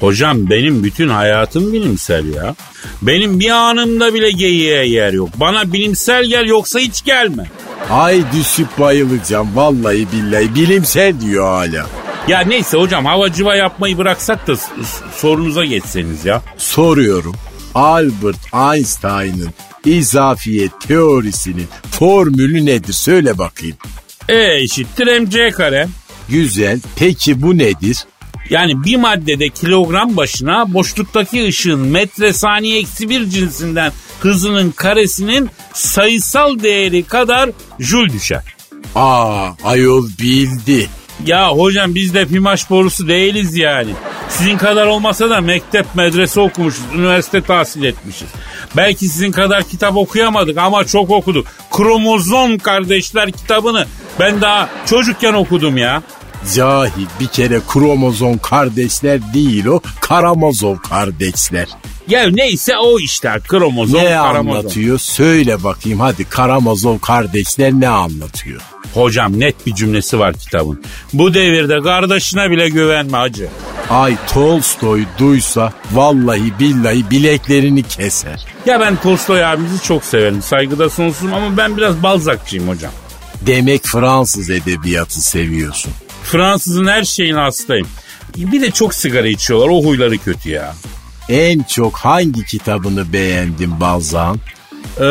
Hocam 0.00 0.50
benim 0.50 0.84
bütün 0.84 1.08
hayatım 1.08 1.72
bilimsel 1.72 2.34
ya. 2.34 2.54
Benim 3.02 3.40
bir 3.40 3.50
anımda 3.50 4.14
bile 4.14 4.30
geyiğe 4.30 4.86
yer 4.86 5.12
yok. 5.12 5.28
Bana 5.36 5.72
bilimsel 5.72 6.24
gel 6.24 6.46
yoksa 6.46 6.78
hiç 6.78 7.04
gelme. 7.04 7.50
Ay 7.90 8.22
düşüp 8.32 8.78
bayılacağım 8.78 9.56
vallahi 9.56 10.06
billahi 10.12 10.54
bilimsel 10.54 11.20
diyor 11.20 11.44
hala. 11.44 11.86
Ya 12.28 12.40
neyse 12.40 12.76
hocam 12.76 13.04
havacıva 13.06 13.56
yapmayı 13.56 13.98
bıraksak 13.98 14.46
da 14.46 14.52
sorunuza 15.16 15.64
geçseniz 15.64 16.24
ya. 16.24 16.42
Soruyorum 16.56 17.34
Albert 17.74 18.54
Einstein'ın 18.54 19.50
izafiyet 19.84 20.80
teorisinin 20.80 21.66
formülü 21.90 22.66
nedir 22.66 22.92
söyle 22.92 23.38
bakayım. 23.38 23.76
E 24.28 24.54
eşittir 24.62 25.20
mc 25.20 25.50
kare. 25.50 25.88
Güzel 26.28 26.80
peki 26.96 27.42
bu 27.42 27.58
nedir? 27.58 28.04
Yani 28.50 28.84
bir 28.84 28.96
maddede 28.96 29.48
kilogram 29.48 30.16
başına 30.16 30.74
boşluktaki 30.74 31.48
ışığın 31.48 31.80
metre 31.80 32.32
saniye 32.32 32.78
eksi 32.78 33.08
bir 33.08 33.30
cinsinden 33.30 33.92
hızının 34.20 34.70
karesinin 34.70 35.50
sayısal 35.72 36.58
değeri 36.58 37.02
kadar 37.02 37.50
jül 37.78 38.12
düşer. 38.12 38.42
Aa 38.94 39.50
ayol 39.64 40.08
bildi. 40.20 40.88
Ya 41.26 41.48
hocam 41.48 41.94
biz 41.94 42.14
de 42.14 42.26
pimaş 42.26 42.70
borusu 42.70 43.08
değiliz 43.08 43.56
yani. 43.56 43.90
Sizin 44.28 44.58
kadar 44.58 44.86
olmasa 44.86 45.30
da 45.30 45.40
mektep 45.40 45.86
medrese 45.94 46.40
okumuşuz, 46.40 46.84
üniversite 46.94 47.42
tahsil 47.42 47.82
etmişiz. 47.82 48.28
Belki 48.76 49.08
sizin 49.08 49.32
kadar 49.32 49.62
kitap 49.64 49.96
okuyamadık 49.96 50.58
ama 50.58 50.84
çok 50.84 51.10
okuduk. 51.10 51.46
Kromozom 51.70 52.58
kardeşler 52.58 53.32
kitabını 53.32 53.86
ben 54.20 54.40
daha 54.40 54.68
çocukken 54.86 55.32
okudum 55.32 55.76
ya. 55.76 56.02
Cahil 56.56 57.06
bir 57.20 57.26
kere 57.26 57.60
kromozom 57.68 58.38
kardeşler 58.38 59.34
değil 59.34 59.66
o 59.66 59.80
karamazov 60.00 60.76
kardeşler. 60.76 61.66
Ya 62.08 62.30
neyse 62.30 62.76
o 62.78 63.00
işler 63.00 63.40
kromozom 63.42 64.00
ne 64.00 64.10
karamozom. 64.10 64.58
anlatıyor 64.58 64.98
söyle 64.98 65.64
bakayım 65.64 66.00
hadi 66.00 66.24
karamazov 66.24 66.98
kardeşler 66.98 67.72
ne 67.72 67.88
anlatıyor? 67.88 68.60
Hocam 68.94 69.40
net 69.40 69.66
bir 69.66 69.74
cümlesi 69.74 70.18
var 70.18 70.34
kitabın. 70.34 70.82
Bu 71.12 71.34
devirde 71.34 71.80
kardeşine 71.80 72.50
bile 72.50 72.68
güvenme 72.68 73.16
hacı. 73.18 73.48
Ay 73.90 74.16
Tolstoy 74.32 75.04
duysa 75.18 75.72
vallahi 75.92 76.52
billahi 76.58 77.10
bileklerini 77.10 77.82
keser. 77.82 78.46
Ya 78.66 78.80
ben 78.80 78.96
Tolstoy 78.96 79.44
abimizi 79.44 79.82
çok 79.82 80.04
severim. 80.04 80.42
Saygıda 80.42 80.90
sonsuzum 80.90 81.34
ama 81.34 81.56
ben 81.56 81.76
biraz 81.76 82.02
Balzac'cıyım 82.02 82.68
hocam. 82.68 82.92
Demek 83.46 83.84
Fransız 83.84 84.50
edebiyatı 84.50 85.20
seviyorsun. 85.20 85.92
Fransızın 86.30 86.86
her 86.86 87.04
şeyine 87.04 87.38
hastayım. 87.38 87.88
Bir 88.36 88.60
de 88.60 88.70
çok 88.70 88.94
sigara 88.94 89.28
içiyorlar. 89.28 89.68
O 89.68 89.84
huyları 89.84 90.18
kötü 90.18 90.50
ya. 90.50 90.74
En 91.28 91.62
çok 91.62 91.96
hangi 91.96 92.44
kitabını 92.46 93.12
beğendin 93.12 93.80
Balzan? 93.80 94.38
Ee, 95.00 95.04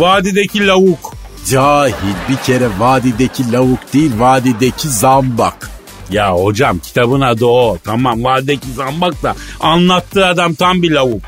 vadideki 0.00 0.66
lavuk. 0.66 1.14
Cahil 1.50 1.92
bir 2.28 2.36
kere 2.36 2.68
vadideki 2.78 3.52
lavuk 3.52 3.92
değil 3.92 4.12
vadideki 4.18 4.88
zambak. 4.88 5.70
Ya 6.10 6.32
hocam 6.34 6.78
kitabın 6.78 7.20
adı 7.20 7.46
o. 7.46 7.78
Tamam 7.84 8.24
vadideki 8.24 8.72
zambak 8.72 9.22
da 9.22 9.34
anlattığı 9.60 10.26
adam 10.26 10.54
tam 10.54 10.82
bir 10.82 10.90
lavuk. 10.90 11.22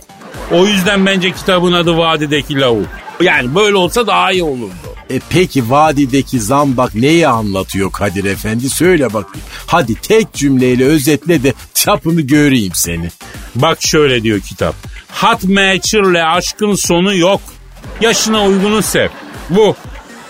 O 0.52 0.66
yüzden 0.66 1.06
bence 1.06 1.32
kitabın 1.32 1.72
adı 1.72 1.96
vadideki 1.96 2.60
lavuk. 2.60 2.88
Yani 3.20 3.54
böyle 3.54 3.76
olsa 3.76 4.06
daha 4.06 4.32
iyi 4.32 4.42
olurdu. 4.42 4.89
E 5.10 5.20
peki 5.30 5.70
vadideki 5.70 6.40
zambak 6.40 6.94
neyi 6.94 7.28
anlatıyor 7.28 7.92
Kadir 7.92 8.24
Efendi 8.24 8.70
söyle 8.70 9.12
bakayım. 9.12 9.46
Hadi 9.66 9.94
tek 9.94 10.32
cümleyle 10.32 10.84
özetle 10.84 11.42
de 11.42 11.54
çapını 11.74 12.20
göreyim 12.20 12.72
seni. 12.74 13.10
Bak 13.54 13.82
şöyle 13.82 14.22
diyor 14.22 14.40
kitap. 14.40 14.74
Hat 15.08 15.44
meçirle 15.44 16.24
aşkın 16.24 16.74
sonu 16.74 17.14
yok. 17.14 17.40
Yaşına 18.00 18.44
uygunu 18.44 18.82
sev. 18.82 19.08
Bu. 19.50 19.76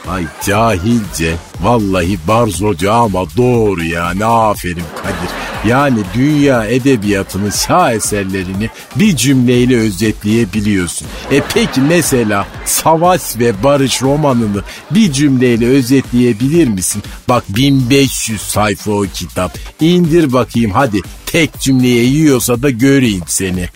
Ay 0.09 0.25
cahilce 0.47 1.35
vallahi 1.61 2.19
barzoca 2.29 2.93
ama 2.93 3.25
doğru 3.37 3.85
ya 3.85 4.11
ne 4.11 4.25
aferin 4.25 4.85
Kadir. 4.97 5.40
Yani 5.67 5.99
dünya 6.15 6.65
edebiyatının 6.65 7.51
şaheserlerini 7.51 8.71
bir 8.97 9.17
cümleyle 9.17 9.77
özetleyebiliyorsun. 9.77 11.09
E 11.31 11.43
peki 11.55 11.81
mesela 11.81 12.47
Savaş 12.65 13.39
ve 13.39 13.63
Barış 13.63 14.03
romanını 14.03 14.63
bir 14.91 15.13
cümleyle 15.13 15.67
özetleyebilir 15.67 16.69
misin? 16.69 17.03
Bak 17.29 17.45
1500 17.49 18.41
sayfa 18.41 18.91
o 18.91 19.03
kitap. 19.15 19.59
İndir 19.81 20.33
bakayım 20.33 20.71
hadi 20.71 21.01
tek 21.27 21.59
cümleye 21.61 22.05
yiyorsa 22.05 22.63
da 22.63 22.71
göreyim 22.71 23.25
seni. 23.27 23.69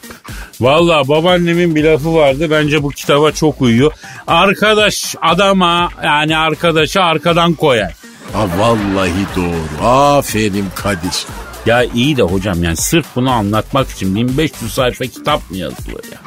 Valla 0.61 1.09
babaannemin 1.09 1.75
bir 1.75 1.85
lafı 1.85 2.15
vardı. 2.15 2.51
Bence 2.51 2.83
bu 2.83 2.91
kitaba 2.91 3.33
çok 3.33 3.63
uyuyor. 3.63 3.93
Arkadaş 4.27 5.15
adama 5.23 5.89
yani 6.05 6.37
arkadaşı 6.37 7.03
arkadan 7.03 7.55
koyar. 7.55 7.95
Ha 8.33 8.47
vallahi 8.59 9.27
doğru. 9.37 9.89
Aferin 9.89 10.67
Kadir. 10.75 11.27
Ya 11.67 11.85
iyi 11.85 12.17
de 12.17 12.23
hocam 12.23 12.65
yani 12.65 12.77
sırf 12.77 13.07
bunu 13.17 13.31
anlatmak 13.31 13.91
için 13.91 14.15
1500 14.15 14.73
sayfa 14.73 15.05
kitap 15.05 15.51
mı 15.51 15.57
yazılır 15.57 16.05
ya? 16.13 16.19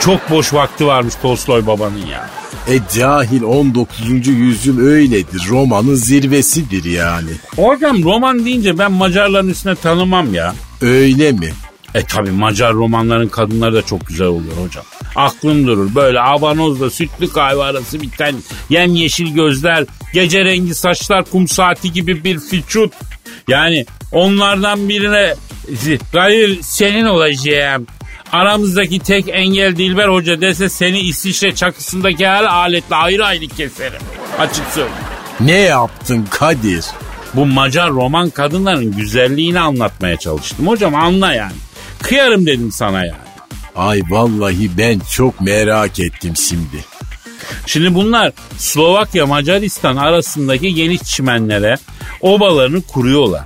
Çok 0.00 0.30
boş 0.30 0.54
vakti 0.54 0.86
varmış 0.86 1.14
Tolstoy 1.22 1.66
babanın 1.66 2.06
ya. 2.06 2.30
E 2.68 2.80
cahil 2.98 3.42
19. 3.42 4.26
yüzyıl 4.26 4.78
öyledir. 4.78 5.42
Romanın 5.48 5.94
zirvesidir 5.94 6.84
yani. 6.84 7.30
Hocam 7.56 8.04
roman 8.04 8.44
deyince 8.44 8.78
ben 8.78 8.92
Macarların 8.92 9.48
üstüne 9.48 9.74
tanımam 9.74 10.34
ya. 10.34 10.54
Öyle 10.80 11.32
mi? 11.32 11.52
E 11.94 12.02
tabi 12.02 12.30
Macar 12.30 12.74
romanların 12.74 13.28
kadınları 13.28 13.74
da 13.74 13.82
çok 13.82 14.06
güzel 14.06 14.26
oluyor 14.26 14.56
hocam. 14.66 14.84
Aklım 15.16 15.66
durur 15.66 15.94
böyle 15.94 16.20
avanozla 16.20 16.90
sütlü 16.90 17.28
kahve 17.32 17.62
arası 17.62 18.00
biten 18.00 18.34
yemyeşil 18.70 19.34
gözler, 19.34 19.84
gece 20.14 20.44
rengi 20.44 20.74
saçlar 20.74 21.24
kum 21.24 21.48
saati 21.48 21.92
gibi 21.92 22.24
bir 22.24 22.40
fiçut. 22.40 22.92
Yani 23.48 23.86
Onlardan 24.12 24.88
birine 24.88 25.34
Kadir 26.12 26.62
senin 26.62 27.04
olacağım. 27.04 27.86
Aramızdaki 28.32 28.98
tek 28.98 29.28
engel 29.28 29.76
Dilber 29.76 30.08
Hoca 30.08 30.40
dese 30.40 30.68
seni 30.68 31.00
İsviçre 31.00 31.54
çakısındaki 31.54 32.26
her 32.26 32.44
aletle 32.44 32.96
ayrı 32.96 33.26
ayrı 33.26 33.46
keserim. 33.46 34.00
Açık 34.38 34.66
söyleyeyim. 34.74 34.98
Ne 35.40 35.58
yaptın 35.58 36.26
Kadir? 36.30 36.84
Bu 37.34 37.46
Macar 37.46 37.90
roman 37.90 38.30
kadınların 38.30 38.96
güzelliğini 38.96 39.60
anlatmaya 39.60 40.16
çalıştım. 40.16 40.66
Hocam 40.66 40.94
anla 40.94 41.32
yani. 41.32 41.52
Kıyarım 42.02 42.46
dedim 42.46 42.72
sana 42.72 43.04
yani. 43.04 43.28
Ay 43.76 44.02
vallahi 44.10 44.70
ben 44.78 45.00
çok 45.12 45.40
merak 45.40 46.00
ettim 46.00 46.36
şimdi. 46.36 46.84
Şimdi 47.66 47.94
bunlar 47.94 48.32
Slovakya 48.58 49.26
Macaristan 49.26 49.96
arasındaki 49.96 50.74
geniş 50.74 51.02
çimenlere 51.02 51.76
obalarını 52.20 52.82
kuruyorlar. 52.82 53.42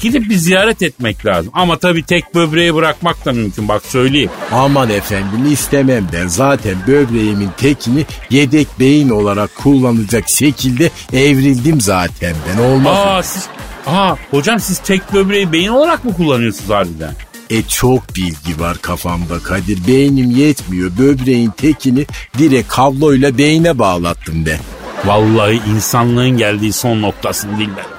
Gidip 0.00 0.30
bir 0.30 0.36
ziyaret 0.36 0.82
etmek 0.82 1.26
lazım. 1.26 1.52
Ama 1.54 1.78
tabii 1.78 2.02
tek 2.02 2.34
böbreği 2.34 2.74
bırakmak 2.74 3.24
da 3.24 3.32
mümkün 3.32 3.68
bak 3.68 3.82
söyleyeyim. 3.86 4.30
Aman 4.52 4.90
efendim 4.90 5.52
istemem 5.52 6.06
ben. 6.12 6.26
Zaten 6.26 6.74
böbreğimin 6.86 7.50
tekini 7.56 8.06
yedek 8.30 8.68
beyin 8.80 9.08
olarak 9.08 9.54
kullanacak 9.54 10.28
şekilde 10.28 10.90
evrildim 11.12 11.80
zaten 11.80 12.34
ben. 12.48 12.62
Olmaz 12.62 12.96
mı? 12.96 13.10
Aa 13.10 13.22
siz 13.22 13.48
Aa 13.86 14.16
hocam 14.30 14.60
siz 14.60 14.78
tek 14.78 15.12
böbreği 15.12 15.52
beyin 15.52 15.68
olarak 15.68 16.04
mı 16.04 16.14
kullanıyorsunuz 16.14 16.70
harbiden? 16.70 17.14
E 17.50 17.62
çok 17.62 18.16
bilgi 18.16 18.60
var 18.60 18.78
kafamda 18.82 19.38
Kadir. 19.38 19.86
Beynim 19.86 20.30
yetmiyor. 20.30 20.90
Böbreğin 20.98 21.50
tekini 21.50 22.06
direkt 22.38 22.68
kabloyla 22.68 23.38
beyne 23.38 23.78
bağlattım 23.78 24.46
ben. 24.46 24.58
Vallahi 25.04 25.60
insanlığın 25.76 26.36
geldiği 26.36 26.72
son 26.72 27.02
noktasını 27.02 27.58
Dilber. 27.58 27.95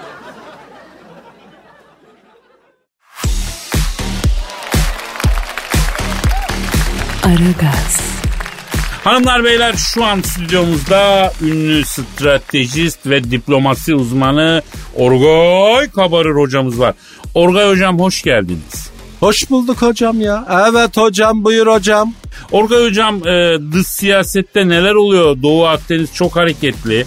Aragaz, 7.27 8.01
Hanımlar 9.03 9.43
beyler 9.43 9.73
şu 9.73 10.05
an 10.05 10.21
stüdyomuzda 10.21 11.33
ünlü 11.41 11.85
stratejist 11.85 12.99
ve 13.05 13.31
diplomasi 13.31 13.95
uzmanı 13.95 14.61
Orgay 14.95 15.91
Kabarır 15.91 16.35
hocamız 16.35 16.79
var. 16.79 16.93
Orgay 17.33 17.69
hocam 17.69 17.99
hoş 17.99 18.21
geldiniz. 18.21 18.89
Hoş 19.19 19.49
bulduk 19.49 19.81
hocam 19.81 20.21
ya. 20.21 20.65
Evet 20.71 20.97
hocam 20.97 21.43
buyur 21.43 21.67
hocam. 21.67 22.13
Orgay 22.51 22.85
hocam 22.85 23.27
e, 23.27 23.57
dış 23.73 23.87
siyasette 23.87 24.69
neler 24.69 24.93
oluyor? 24.93 25.41
Doğu 25.41 25.65
Akdeniz 25.65 26.13
çok 26.13 26.35
hareketli. 26.35 27.05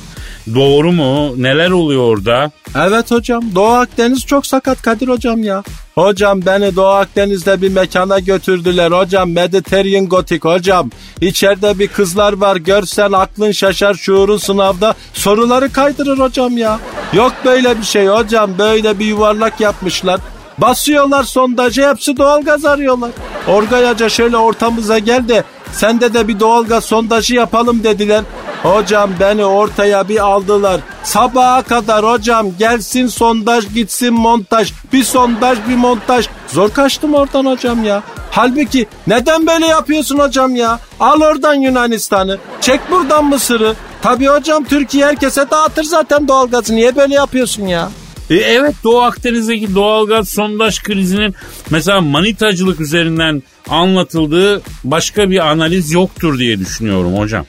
Doğru 0.54 0.92
mu? 0.92 1.42
Neler 1.42 1.70
oluyor 1.70 2.02
orada? 2.02 2.50
Evet 2.76 3.10
hocam 3.10 3.44
Doğu 3.54 3.68
Akdeniz 3.68 4.26
çok 4.26 4.46
sakat 4.46 4.82
Kadir 4.82 5.08
hocam 5.08 5.42
ya. 5.42 5.62
Hocam 5.94 6.46
beni 6.46 6.76
Doğu 6.76 6.86
Akdeniz'de 6.86 7.62
bir 7.62 7.68
mekana 7.68 8.18
götürdüler 8.18 8.90
hocam 8.90 9.32
Mediterranean 9.32 10.06
Gotik 10.06 10.44
hocam. 10.44 10.90
İçeride 11.20 11.78
bir 11.78 11.88
kızlar 11.88 12.32
var 12.32 12.56
görsen 12.56 13.12
aklın 13.12 13.52
şaşar 13.52 13.94
şuurun 13.94 14.36
sınavda 14.36 14.94
soruları 15.12 15.72
kaydırır 15.72 16.18
hocam 16.18 16.58
ya. 16.58 16.78
Yok 17.12 17.32
böyle 17.44 17.78
bir 17.78 17.84
şey 17.84 18.06
hocam 18.06 18.50
böyle 18.58 18.98
bir 18.98 19.04
yuvarlak 19.06 19.60
yapmışlar. 19.60 20.20
Basıyorlar 20.58 21.22
sondajı 21.22 21.88
hepsi 21.88 22.16
doğalgaz 22.16 22.64
arıyorlar. 22.64 23.10
Orgayaca 23.48 24.08
şöyle 24.08 24.36
ortamıza 24.36 24.98
gel 24.98 25.28
de 25.28 25.44
sende 25.72 26.14
de 26.14 26.28
bir 26.28 26.40
doğalgaz 26.40 26.84
sondajı 26.84 27.34
yapalım 27.34 27.84
dediler. 27.84 28.24
Hocam 28.62 29.10
beni 29.20 29.44
ortaya 29.44 30.08
bir 30.08 30.24
aldılar. 30.24 30.80
Sabaha 31.02 31.62
kadar 31.62 32.04
hocam 32.04 32.46
gelsin 32.58 33.06
sondaj 33.06 33.74
gitsin 33.74 34.14
montaj. 34.14 34.72
Bir 34.92 35.04
sondaj 35.04 35.58
bir 35.68 35.76
montaj. 35.76 36.28
Zor 36.48 36.70
kaçtım 36.70 37.14
oradan 37.14 37.46
hocam 37.46 37.84
ya. 37.84 38.02
Halbuki 38.30 38.86
neden 39.06 39.46
böyle 39.46 39.66
yapıyorsun 39.66 40.18
hocam 40.18 40.56
ya? 40.56 40.80
Al 41.00 41.20
oradan 41.20 41.54
Yunanistan'ı. 41.54 42.38
Çek 42.60 42.80
buradan 42.90 43.24
Mısır'ı. 43.24 43.74
Tabii 44.02 44.26
hocam 44.26 44.64
Türkiye 44.64 45.06
herkese 45.06 45.50
dağıtır 45.50 45.84
zaten 45.84 46.28
doğalgazı. 46.28 46.74
Niye 46.74 46.96
böyle 46.96 47.14
yapıyorsun 47.14 47.66
ya? 47.66 47.90
E, 48.30 48.34
evet 48.34 48.74
Doğu 48.84 49.00
Akdeniz'deki 49.00 49.74
doğalgaz 49.74 50.28
sondaj 50.28 50.82
krizinin 50.82 51.34
mesela 51.70 52.00
manitacılık 52.00 52.80
üzerinden 52.80 53.42
anlatıldığı 53.68 54.62
başka 54.84 55.30
bir 55.30 55.50
analiz 55.50 55.92
yoktur 55.92 56.38
diye 56.38 56.58
düşünüyorum 56.58 57.18
hocam. 57.18 57.46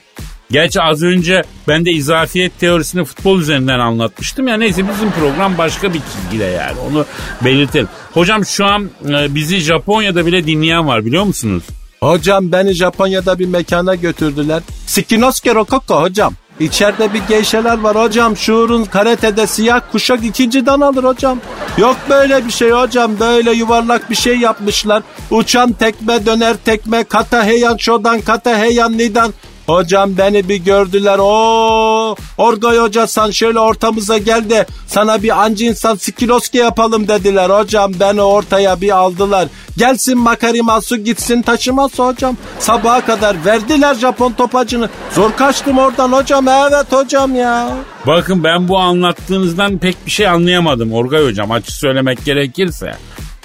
Gerçi 0.52 0.80
az 0.80 1.02
önce 1.02 1.42
ben 1.68 1.84
de 1.84 1.90
izafiyet 1.90 2.58
teorisini 2.58 3.04
futbol 3.04 3.40
üzerinden 3.40 3.78
anlatmıştım 3.78 4.48
ya 4.48 4.56
neyse 4.56 4.82
bizim 4.94 5.10
program 5.10 5.58
başka 5.58 5.94
bir 5.94 6.00
çizgide 6.00 6.44
yani 6.44 6.78
onu 6.90 7.06
belirtelim. 7.44 7.88
Hocam 8.14 8.44
şu 8.46 8.66
an 8.66 8.90
e, 9.08 9.34
bizi 9.34 9.58
Japonya'da 9.58 10.26
bile 10.26 10.46
dinleyen 10.46 10.88
var 10.88 11.04
biliyor 11.04 11.24
musunuz? 11.24 11.62
Hocam 12.00 12.52
beni 12.52 12.72
Japonya'da 12.72 13.38
bir 13.38 13.46
mekana 13.46 13.94
götürdüler. 13.94 14.62
Skinosuke 14.86 15.54
Rokoko 15.54 16.02
hocam. 16.02 16.34
İçeride 16.60 17.14
bir 17.14 17.22
geyşeler 17.28 17.78
var 17.78 17.96
hocam. 17.96 18.36
Şuurun 18.36 18.84
karatede 18.84 19.46
siyah 19.46 19.80
kuşak 19.92 20.24
ikinciden 20.24 20.80
alır 20.80 21.04
hocam. 21.04 21.40
Yok 21.78 21.96
böyle 22.10 22.46
bir 22.46 22.50
şey 22.50 22.70
hocam. 22.70 23.20
Böyle 23.20 23.52
yuvarlak 23.52 24.10
bir 24.10 24.14
şey 24.14 24.38
yapmışlar. 24.38 25.02
Uçan 25.30 25.72
tekme 25.72 26.26
döner 26.26 26.56
tekme. 26.64 27.04
Kata 27.04 27.44
heyan 27.44 27.76
şodan 27.76 28.20
kata 28.20 28.58
heyan 28.58 28.98
nidan. 28.98 29.32
Hocam 29.66 30.18
beni 30.18 30.48
bir 30.48 30.56
gördüler. 30.56 31.16
O 31.20 32.16
Orgay 32.38 32.78
hoca 32.78 33.06
sen 33.06 33.30
şöyle 33.30 33.58
ortamıza 33.58 34.18
gel 34.18 34.50
de 34.50 34.66
sana 34.86 35.22
bir 35.22 35.42
anci 35.42 35.66
insan 35.66 35.94
skiroski 35.94 36.58
yapalım 36.58 37.08
dediler. 37.08 37.50
Hocam 37.50 37.92
beni 38.00 38.22
ortaya 38.22 38.80
bir 38.80 38.96
aldılar. 38.96 39.48
Gelsin 39.76 40.18
Makarimasu 40.18 40.96
gitsin 40.96 41.42
taşıması 41.42 42.02
hocam. 42.02 42.36
Sabaha 42.58 43.00
kadar 43.04 43.36
verdiler 43.44 43.94
Japon 43.94 44.32
topacını. 44.32 44.88
Zor 45.14 45.32
kaçtım 45.32 45.78
oradan 45.78 46.12
hocam. 46.12 46.48
Evet 46.48 46.86
hocam 46.90 47.34
ya. 47.36 47.76
Bakın 48.06 48.44
ben 48.44 48.68
bu 48.68 48.78
anlattığınızdan 48.78 49.78
pek 49.78 50.06
bir 50.06 50.10
şey 50.10 50.28
anlayamadım 50.28 50.92
Orgay 50.92 51.24
hocam 51.24 51.50
açık 51.50 51.74
söylemek 51.74 52.24
gerekirse. 52.24 52.92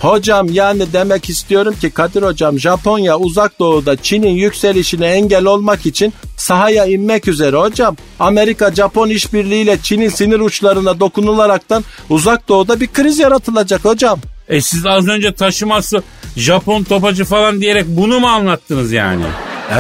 Hocam 0.02 0.48
yani 0.52 0.94
demek 0.94 1.30
istiyorum 1.30 1.76
ki 1.82 1.90
Kadir 1.90 2.22
hocam 2.22 2.60
Japonya 2.60 3.18
uzak 3.18 3.60
doğuda 3.60 3.96
Çin'in 3.96 4.36
yükselişine 4.36 5.06
engel 5.06 5.46
olmak 5.46 5.86
için 5.86 6.14
sahaya 6.38 6.86
inmek 6.86 7.28
üzere 7.28 7.58
hocam. 7.58 7.96
Amerika 8.20 8.76
Japon 8.76 9.10
işbirliğiyle 9.10 9.78
Çin'in 9.84 10.10
sinir 10.10 10.40
uçlarına 10.40 11.00
dokunularaktan 11.00 11.84
uzak 12.10 12.50
doğuda 12.50 12.80
bir 12.80 12.88
kriz 12.88 13.20
yaratılacak 13.20 13.86
hocam. 13.86 14.20
E 14.50 14.62
siz 14.62 14.86
az 14.86 15.08
önce 15.08 15.34
taşıması 15.34 16.04
Japon 16.36 16.84
topacı 16.84 17.26
falan 17.26 17.62
diyerek 17.62 17.86
bunu 17.88 18.20
mu 18.20 18.28
anlattınız 18.28 18.92
yani? 18.92 19.24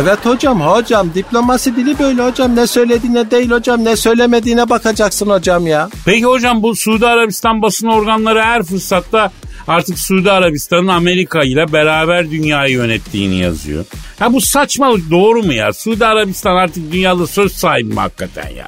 Evet 0.01 0.25
hocam 0.25 0.61
hocam 0.61 1.13
diplomasi 1.13 1.75
dili 1.75 1.99
böyle 1.99 2.23
hocam 2.23 2.55
ne 2.55 2.67
söylediğine 2.67 3.31
değil 3.31 3.51
hocam 3.51 3.85
ne 3.85 3.95
söylemediğine 3.95 4.69
bakacaksın 4.69 5.29
hocam 5.29 5.67
ya. 5.67 5.89
Peki 6.05 6.25
hocam 6.25 6.63
bu 6.63 6.75
Suudi 6.75 7.07
Arabistan 7.07 7.61
basın 7.61 7.87
organları 7.87 8.41
her 8.41 8.63
fırsatta 8.63 9.31
artık 9.67 9.99
Suudi 9.99 10.31
Arabistan'ın 10.31 10.87
Amerika 10.87 11.43
ile 11.43 11.73
beraber 11.73 12.31
dünyayı 12.31 12.73
yönettiğini 12.73 13.35
yazıyor. 13.35 13.85
Ha 14.19 14.33
bu 14.33 14.41
saçmalık 14.41 15.11
doğru 15.11 15.43
mu 15.43 15.53
ya? 15.53 15.73
Suudi 15.73 16.05
Arabistan 16.05 16.55
artık 16.55 16.91
dünyada 16.91 17.27
söz 17.27 17.51
sahibi 17.53 17.93
mi 17.93 17.99
hakikaten 17.99 18.49
ya? 18.49 18.67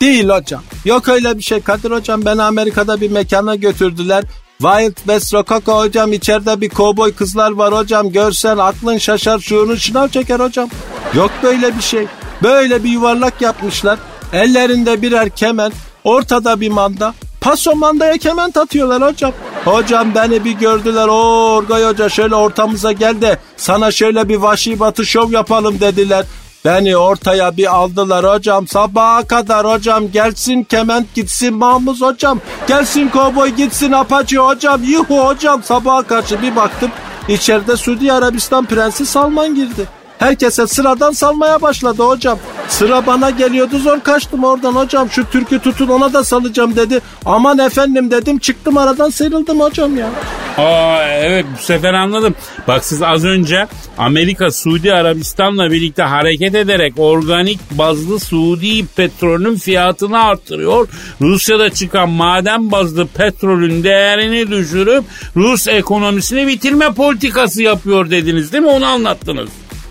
Değil 0.00 0.28
hocam. 0.28 0.62
Yok 0.84 1.08
öyle 1.08 1.38
bir 1.38 1.42
şey 1.42 1.60
Kadir 1.60 1.90
hocam 1.90 2.24
beni 2.24 2.42
Amerika'da 2.42 3.00
bir 3.00 3.10
mekana 3.10 3.54
götürdüler. 3.54 4.24
Wild 4.58 4.96
West 4.96 5.34
Rococo 5.34 5.78
hocam 5.78 6.12
içeride 6.12 6.60
bir 6.60 6.68
kovboy 6.68 7.12
kızlar 7.14 7.50
var 7.50 7.74
hocam 7.74 8.12
görsen 8.12 8.56
aklın 8.56 8.98
şaşar 8.98 9.38
şuurun 9.38 9.76
şınav 9.76 10.08
çeker 10.08 10.40
hocam. 10.40 10.68
Yok 11.14 11.30
böyle 11.42 11.76
bir 11.76 11.82
şey. 11.82 12.06
Böyle 12.42 12.84
bir 12.84 12.90
yuvarlak 12.90 13.40
yapmışlar. 13.40 13.98
Ellerinde 14.32 15.02
birer 15.02 15.30
kemen 15.30 15.72
ortada 16.04 16.60
bir 16.60 16.68
manda. 16.68 17.14
Paso 17.40 17.76
mandaya 17.76 18.18
kement 18.18 18.56
atıyorlar 18.56 19.12
hocam. 19.12 19.32
Hocam 19.66 20.14
beni 20.14 20.44
bir 20.44 20.52
gördüler. 20.52 21.08
O 21.08 21.54
Orgay 21.54 21.84
Hoca 21.84 22.08
şöyle 22.08 22.34
ortamıza 22.34 22.92
gel 22.92 23.20
de 23.20 23.38
sana 23.56 23.90
şöyle 23.90 24.28
bir 24.28 24.36
vahşi 24.36 24.80
batı 24.80 25.06
şov 25.06 25.32
yapalım 25.32 25.80
dediler. 25.80 26.24
Beni 26.64 26.96
ortaya 26.96 27.56
bir 27.56 27.76
aldılar 27.76 28.34
hocam 28.34 28.68
sabaha 28.68 29.26
kadar 29.26 29.66
hocam 29.66 30.12
gelsin 30.12 30.62
kement 30.64 31.14
gitsin 31.14 31.54
Mahmuz 31.54 32.02
hocam 32.02 32.40
gelsin 32.68 33.08
kovboy 33.08 33.48
gitsin 33.48 33.92
apaçı 33.92 34.38
hocam 34.38 34.82
yuhu 34.84 35.26
hocam 35.26 35.62
sabaha 35.62 36.02
karşı 36.02 36.42
bir 36.42 36.56
baktım 36.56 36.90
içeride 37.28 37.76
Suudi 37.76 38.12
Arabistan 38.12 38.66
Prensi 38.66 39.06
Salman 39.06 39.54
girdi. 39.54 39.86
Herkese 40.18 40.66
sıradan 40.66 41.12
salmaya 41.12 41.62
başladı 41.62 42.02
hocam. 42.02 42.38
Sıra 42.68 43.06
bana 43.06 43.30
geliyordu 43.30 43.78
zor 43.78 44.00
kaçtım 44.00 44.44
oradan 44.44 44.72
hocam. 44.72 45.10
Şu 45.10 45.30
türkü 45.30 45.58
tutun 45.58 45.88
ona 45.88 46.12
da 46.12 46.24
salacağım 46.24 46.76
dedi. 46.76 47.00
Aman 47.24 47.58
efendim 47.58 48.10
dedim 48.10 48.38
çıktım 48.38 48.78
aradan 48.78 49.10
sıyrıldım 49.10 49.60
hocam 49.60 49.96
ya. 49.96 50.10
Aa 50.58 51.08
evet 51.08 51.46
bu 51.58 51.62
sefer 51.62 51.94
anladım. 51.94 52.34
Bak 52.68 52.84
siz 52.84 53.02
az 53.02 53.24
önce 53.24 53.66
Amerika 53.98 54.50
Suudi 54.50 54.92
Arabistan'la 54.92 55.70
birlikte 55.70 56.02
hareket 56.02 56.54
ederek 56.54 56.94
organik 56.96 57.60
bazlı 57.70 58.20
Suudi 58.20 58.86
petrolün 58.86 59.56
fiyatını 59.56 60.22
artırıyor. 60.22 60.88
Rusya'da 61.20 61.70
çıkan 61.70 62.08
maden 62.08 62.72
bazlı 62.72 63.06
petrolün 63.06 63.84
değerini 63.84 64.50
düşürüp 64.50 65.04
Rus 65.36 65.68
ekonomisini 65.68 66.46
bitirme 66.46 66.92
politikası 66.94 67.62
yapıyor 67.62 68.10
dediniz 68.10 68.52
değil 68.52 68.64
mi? 68.64 68.70
Onu 68.70 68.86
anlattınız. 68.86 69.48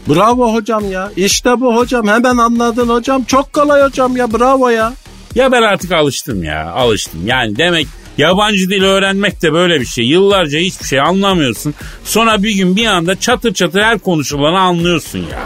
Bravo 0.10 0.54
hocam 0.54 0.92
ya. 0.92 1.12
İşte 1.16 1.62
bu 1.62 1.76
hocam. 1.76 2.08
Hemen 2.08 2.38
anladın 2.38 2.90
hocam. 2.90 3.24
Çok 3.24 3.54
kolay 3.54 3.84
hocam 3.84 4.18
ya. 4.18 4.34
Bravo 4.34 4.70
ya. 4.70 4.94
Ya 5.36 5.52
ben 5.52 5.62
artık 5.62 5.92
alıştım 5.92 6.44
ya 6.44 6.72
alıştım. 6.72 7.28
Yani 7.28 7.56
demek 7.56 7.88
yabancı 8.18 8.70
dil 8.70 8.84
öğrenmek 8.84 9.42
de 9.42 9.54
böyle 9.54 9.80
bir 9.80 9.86
şey. 9.86 10.06
Yıllarca 10.06 10.60
hiçbir 10.60 10.86
şey 10.86 11.00
anlamıyorsun. 11.00 11.74
Sonra 12.04 12.44
bir 12.44 12.52
gün 12.52 12.76
bir 12.76 12.86
anda 12.86 13.20
çatır 13.20 13.54
çatır 13.54 13.82
her 13.82 14.00
konuşulanı 14.00 14.60
anlıyorsun 14.60 15.20
ya. 15.20 15.40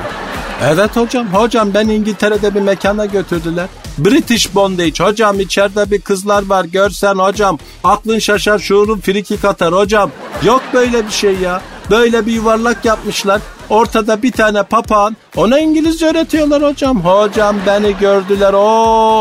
Evet 0.64 0.96
hocam. 0.96 1.28
Hocam 1.28 1.74
ben 1.74 1.88
İngiltere'de 1.88 2.56
bir 2.56 2.62
mekana 2.62 3.06
götürdüler. 3.06 3.68
British 3.98 4.56
Bondage. 4.56 5.04
Hocam 5.04 5.40
içeride 5.40 5.92
bir 5.92 6.02
kızlar 6.02 6.46
var. 6.46 6.66
Görsen 6.66 7.16
hocam. 7.16 7.60
Aklın 7.84 8.20
şaşar 8.20 8.60
şuurun 8.60 9.00
friki 9.00 9.42
katar 9.42 9.74
hocam. 9.74 10.12
Yok 10.44 10.62
böyle 10.74 11.06
bir 11.08 11.12
şey 11.12 11.36
ya. 11.36 11.62
Böyle 11.92 12.26
bir 12.26 12.32
yuvarlak 12.32 12.86
yapmışlar. 12.86 13.42
Ortada 13.70 14.24
bir 14.24 14.32
tane 14.32 14.64
papağan. 14.64 15.18
Ona 15.36 15.60
İngilizce 15.60 16.06
öğretiyorlar 16.06 16.64
hocam. 16.64 17.02
Hocam 17.06 17.56
beni 17.68 17.98
gördüler. 17.98 18.54
O 18.54 18.60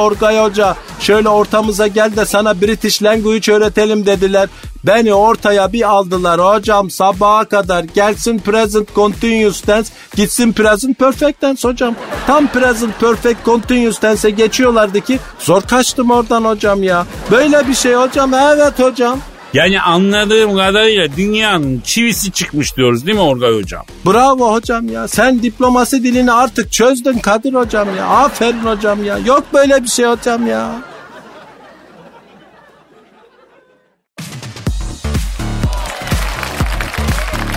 Orgay 0.03 0.39
Hoca 0.39 0.77
şöyle 1.01 1.29
ortamıza 1.29 1.87
gel 1.87 2.17
de 2.17 2.25
sana 2.25 2.61
British 2.61 3.03
language 3.03 3.53
öğretelim 3.53 4.07
dediler. 4.07 4.49
Beni 4.85 5.15
ortaya 5.15 5.73
bir 5.73 5.89
aldılar 5.89 6.41
hocam 6.41 6.91
sabaha 6.91 7.45
kadar 7.45 7.85
gelsin 7.85 8.39
present 8.39 8.95
continuous 8.95 9.61
tense 9.61 9.93
gitsin 10.15 10.53
present 10.53 10.99
perfect 10.99 11.41
tense 11.41 11.69
hocam. 11.69 11.95
Tam 12.27 12.47
present 12.47 13.01
perfect 13.01 13.45
continuous 13.45 13.99
tense'e 13.99 14.31
geçiyorlardı 14.31 15.01
ki 15.01 15.19
zor 15.39 15.63
kaçtım 15.63 16.11
oradan 16.11 16.45
hocam 16.45 16.83
ya. 16.83 17.07
Böyle 17.31 17.69
bir 17.69 17.75
şey 17.75 17.95
hocam 17.95 18.35
evet 18.35 18.79
hocam. 18.79 19.19
Yani 19.53 19.81
anladığım 19.81 20.57
kadarıyla 20.57 21.09
dünyanın 21.17 21.81
çivisi 21.81 22.33
çıkmış 22.33 22.77
diyoruz 22.77 23.07
değil 23.07 23.19
mi 23.19 23.23
Orgay 23.23 23.53
Hocam? 23.53 23.85
Bravo 24.07 24.53
hocam 24.53 24.89
ya. 24.89 25.09
Sen 25.09 25.43
diplomasi 25.43 26.03
dilini 26.03 26.33
artık 26.33 26.73
çözdün 26.73 27.19
Kadir 27.19 27.55
hocam 27.55 27.97
ya. 27.97 28.07
Aferin 28.07 28.59
hocam 28.59 29.05
ya. 29.05 29.19
Yok 29.19 29.45
böyle 29.55 29.83
bir 29.83 29.89
şey 29.89 30.07
hocam 30.07 30.47
ya. 30.47 30.83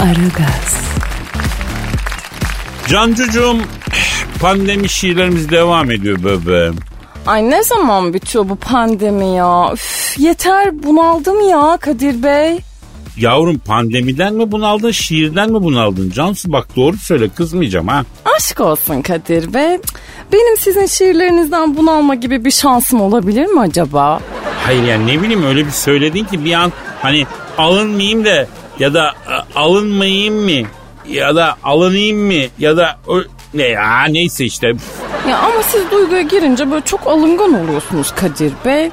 Aragaz, 0.01 0.82
Cancucuğum 2.88 3.58
pandemi 4.41 4.89
şiirlerimiz 4.89 5.49
devam 5.49 5.91
ediyor 5.91 6.23
bebeğim. 6.23 6.90
Ay 7.27 7.49
ne 7.49 7.63
zaman 7.63 8.13
bitiyor 8.13 8.49
bu 8.49 8.55
pandemi 8.55 9.36
ya? 9.36 9.69
Üf, 9.73 10.15
yeter 10.17 10.84
bunaldım 10.84 11.49
ya 11.49 11.77
Kadir 11.81 12.23
Bey. 12.23 12.60
Yavrum 13.17 13.57
pandemiden 13.57 14.34
mi 14.34 14.51
bunaldın 14.51 14.91
şiirden 14.91 15.51
mi 15.51 15.63
bunaldın 15.63 16.10
Cansu 16.12 16.51
bak 16.51 16.75
doğru 16.75 16.97
söyle 16.97 17.29
kızmayacağım 17.29 17.88
ha. 17.88 18.03
Aşk 18.38 18.60
olsun 18.60 19.01
Kadir 19.01 19.53
Bey. 19.53 19.77
Benim 20.34 20.57
sizin 20.57 20.86
şiirlerinizden 20.86 21.77
bunalma 21.77 22.15
gibi 22.15 22.45
bir 22.45 22.51
şansım 22.51 23.01
olabilir 23.01 23.45
mi 23.45 23.60
acaba? 23.60 24.19
Hayır 24.65 24.84
yani 24.84 25.07
ne 25.07 25.21
bileyim 25.21 25.43
öyle 25.45 25.65
bir 25.65 25.71
söyledin 25.71 26.25
ki 26.25 26.45
bir 26.45 26.53
an 26.53 26.71
hani 27.01 27.25
alınmayayım 27.57 28.25
da 28.25 28.47
ya 28.79 28.93
da 28.93 29.05
e, 29.07 29.60
alınmayayım 29.60 30.36
mı 30.43 30.67
ya 31.10 31.36
da 31.36 31.55
alınayım 31.63 32.25
mı 32.25 32.43
ya 32.60 32.77
da 32.77 32.99
ne 33.53 33.63
ya 33.63 34.03
neyse 34.10 34.45
işte. 34.45 34.71
Ya 35.29 35.39
ama 35.39 35.63
siz 35.63 35.91
duyguya 35.91 36.21
girince 36.21 36.71
böyle 36.71 36.86
çok 36.86 37.07
alıngan 37.07 37.53
oluyorsunuz 37.53 38.12
Kadir 38.15 38.53
Bey. 38.65 38.91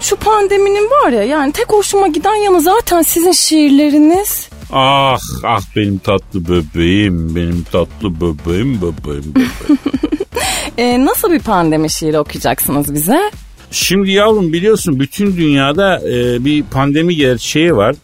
Şu 0.00 0.16
pandeminin 0.16 0.90
var 0.90 1.12
ya 1.12 1.22
yani 1.22 1.52
tek 1.52 1.72
hoşuma 1.72 2.08
giden 2.08 2.34
yanı 2.34 2.60
zaten 2.60 3.02
sizin 3.02 3.32
şiirleriniz. 3.32 4.48
Ah 4.72 5.18
ah 5.44 5.60
benim 5.76 5.98
tatlı 5.98 6.44
bebeğim 6.48 7.36
benim 7.36 7.62
tatlı 7.72 8.14
bebeğim 8.20 8.76
bebeğim 8.82 9.34
bebeğim. 9.34 9.78
Ee, 10.78 11.04
nasıl 11.04 11.32
bir 11.32 11.40
pandemi 11.40 11.90
şiiri 11.90 12.18
okuyacaksınız 12.18 12.94
bize? 12.94 13.30
Şimdi 13.70 14.10
yavrum 14.10 14.52
biliyorsun 14.52 15.00
bütün 15.00 15.36
dünyada 15.36 16.00
e, 16.08 16.44
bir 16.44 16.62
pandemi 16.62 17.16
gerçeği 17.16 17.76
var. 17.76 17.96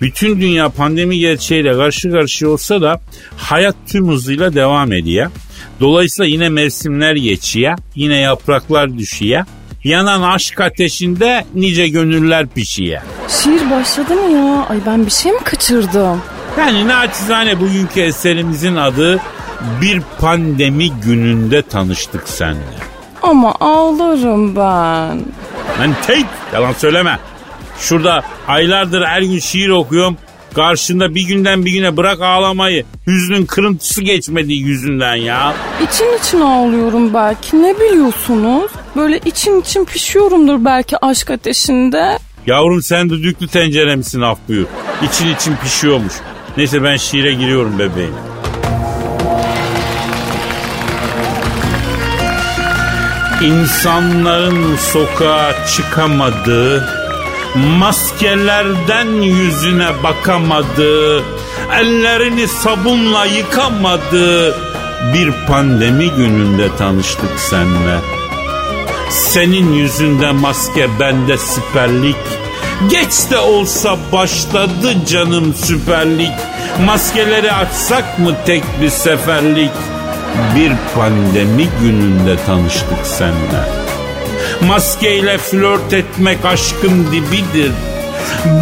Bütün 0.00 0.40
dünya 0.40 0.68
pandemi 0.68 1.18
gerçeğiyle 1.18 1.72
karşı 1.72 2.10
karşıya 2.10 2.50
olsa 2.50 2.82
da 2.82 3.00
hayat 3.36 3.76
tüm 3.86 4.08
hızıyla 4.08 4.54
devam 4.54 4.92
ediyor. 4.92 5.30
Dolayısıyla 5.80 6.28
yine 6.28 6.48
mevsimler 6.48 7.16
geçiyor. 7.16 7.78
Yine 7.94 8.16
yapraklar 8.16 8.98
düşüyor. 8.98 9.44
Yanan 9.84 10.22
aşk 10.22 10.60
ateşinde 10.60 11.44
nice 11.54 11.88
gönüller 11.88 12.46
pişiyor. 12.46 13.00
Şiir 13.28 13.70
başladı 13.70 14.14
mı 14.14 14.30
ya? 14.38 14.66
Ay 14.70 14.78
ben 14.86 15.06
bir 15.06 15.10
şey 15.10 15.32
mi 15.32 15.38
kaçırdım? 15.44 16.22
Yani 16.58 16.88
naçizane 16.88 17.60
bugünkü 17.60 18.00
eserimizin 18.00 18.76
adı 18.76 19.20
Bir 19.82 20.02
Pandemi 20.20 20.90
Gününde 21.04 21.62
Tanıştık 21.62 22.28
Seninle. 22.28 22.78
Ama 23.22 23.54
ağlarım 23.60 24.56
ben. 24.56 25.24
Lan 25.80 25.96
teyit 26.06 26.26
yalan 26.54 26.72
söyleme. 26.72 27.18
Şurada 27.78 28.22
aylardır 28.48 29.02
her 29.04 29.22
gün 29.22 29.38
şiir 29.38 29.68
okuyorum. 29.68 30.16
Karşında 30.54 31.14
bir 31.14 31.22
günden 31.22 31.64
bir 31.64 31.72
güne 31.72 31.96
bırak 31.96 32.20
ağlamayı. 32.20 32.84
Hüznün 33.06 33.46
kırıntısı 33.46 34.02
geçmedi 34.02 34.52
yüzünden 34.52 35.14
ya. 35.14 35.54
İçin 35.88 36.18
için 36.18 36.40
ağlıyorum 36.40 37.14
belki 37.14 37.62
ne 37.62 37.74
biliyorsunuz? 37.80 38.70
Böyle 38.96 39.18
için 39.18 39.60
için 39.60 39.84
pişiyorumdur 39.84 40.64
belki 40.64 41.04
aşk 41.04 41.30
ateşinde. 41.30 42.18
Yavrum 42.46 42.82
sen 42.82 43.10
düdüklü 43.10 43.48
tencere 43.48 43.96
misin 43.96 44.20
af 44.20 44.38
buyur. 44.48 44.66
İçin 45.02 45.34
için 45.34 45.56
pişiyormuş. 45.56 46.12
Neyse 46.56 46.82
ben 46.82 46.96
şiire 46.96 47.32
giriyorum 47.32 47.78
bebeğim. 47.78 48.14
İnsanların 53.42 54.76
sokağa 54.76 55.54
çıkamadığı, 55.76 56.88
maskelerden 57.54 59.06
yüzüne 59.22 60.02
bakamadığı, 60.02 61.22
ellerini 61.80 62.48
sabunla 62.48 63.24
yıkamadığı 63.24 64.54
bir 65.14 65.32
pandemi 65.46 66.10
gününde 66.10 66.76
tanıştık 66.76 67.40
seninle. 67.50 67.98
Senin 69.10 69.72
yüzünde 69.72 70.30
maske 70.30 70.88
bende 71.00 71.38
siperlik. 71.38 72.16
Geç 72.90 73.30
de 73.30 73.38
olsa 73.38 73.96
başladı 74.12 75.06
canım 75.06 75.54
süperlik. 75.54 76.32
Maskeleri 76.86 77.52
açsak 77.52 78.18
mı 78.18 78.34
tek 78.46 78.62
bir 78.82 78.90
seferlik? 78.90 79.72
Bir 80.56 80.72
pandemi 80.94 81.68
gününde 81.80 82.36
tanıştık 82.46 82.98
seninle. 83.04 83.87
Maskeyle 84.66 85.38
flört 85.38 85.92
etmek 85.92 86.44
aşkın 86.44 87.06
dibidir. 87.12 87.72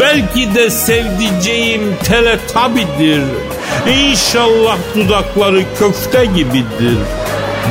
Belki 0.00 0.54
de 0.54 0.70
sevdiceğim 0.70 1.96
teletabidir. 2.04 3.22
İnşallah 3.88 4.76
dudakları 4.94 5.62
köfte 5.78 6.24
gibidir. 6.24 6.98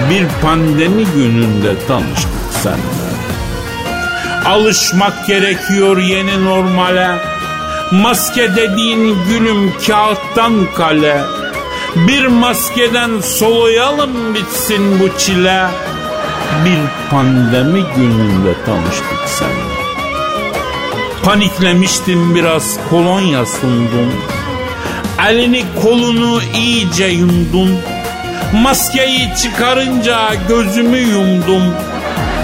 Bir 0.09 0.25
pandemi 0.41 1.05
gününde 1.15 1.85
tanıştık 1.87 2.29
seninle. 2.63 3.15
Alışmak 4.45 5.27
gerekiyor 5.27 5.97
yeni 5.97 6.45
normale. 6.45 7.17
Maske 7.91 8.55
dediğin 8.55 9.17
gülüm 9.29 9.73
kağıttan 9.87 10.67
kale. 10.77 11.21
Bir 11.95 12.25
maskeden 12.25 13.21
soğuyalım 13.21 14.35
bitsin 14.35 14.99
bu 14.99 15.19
çile. 15.19 15.65
Bir 16.65 17.09
pandemi 17.11 17.83
gününde 17.95 18.53
tanıştık 18.65 19.19
seninle. 19.25 19.75
Paniklemiştim 21.23 22.35
biraz 22.35 22.77
kolonya 22.89 23.45
sundum. 23.45 24.13
Elini 25.27 25.63
kolunu 25.81 26.41
iyice 26.55 27.05
yundum. 27.05 27.69
Maskeyi 28.53 29.35
çıkarınca 29.43 30.31
gözümü 30.47 30.97
yumdum. 30.97 31.63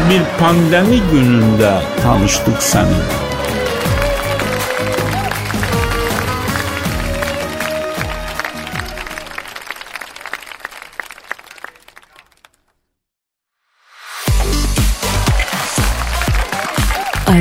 Bir 0.09 0.21
pandemi 0.39 1.01
gününde 1.11 1.81
tanıştık 2.03 2.63
seninle. 2.63 3.31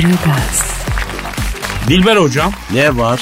Aragaz, 0.05 0.63
Dilber 1.87 2.17
hocam 2.17 2.51
Ne 2.73 2.97
var? 2.97 3.19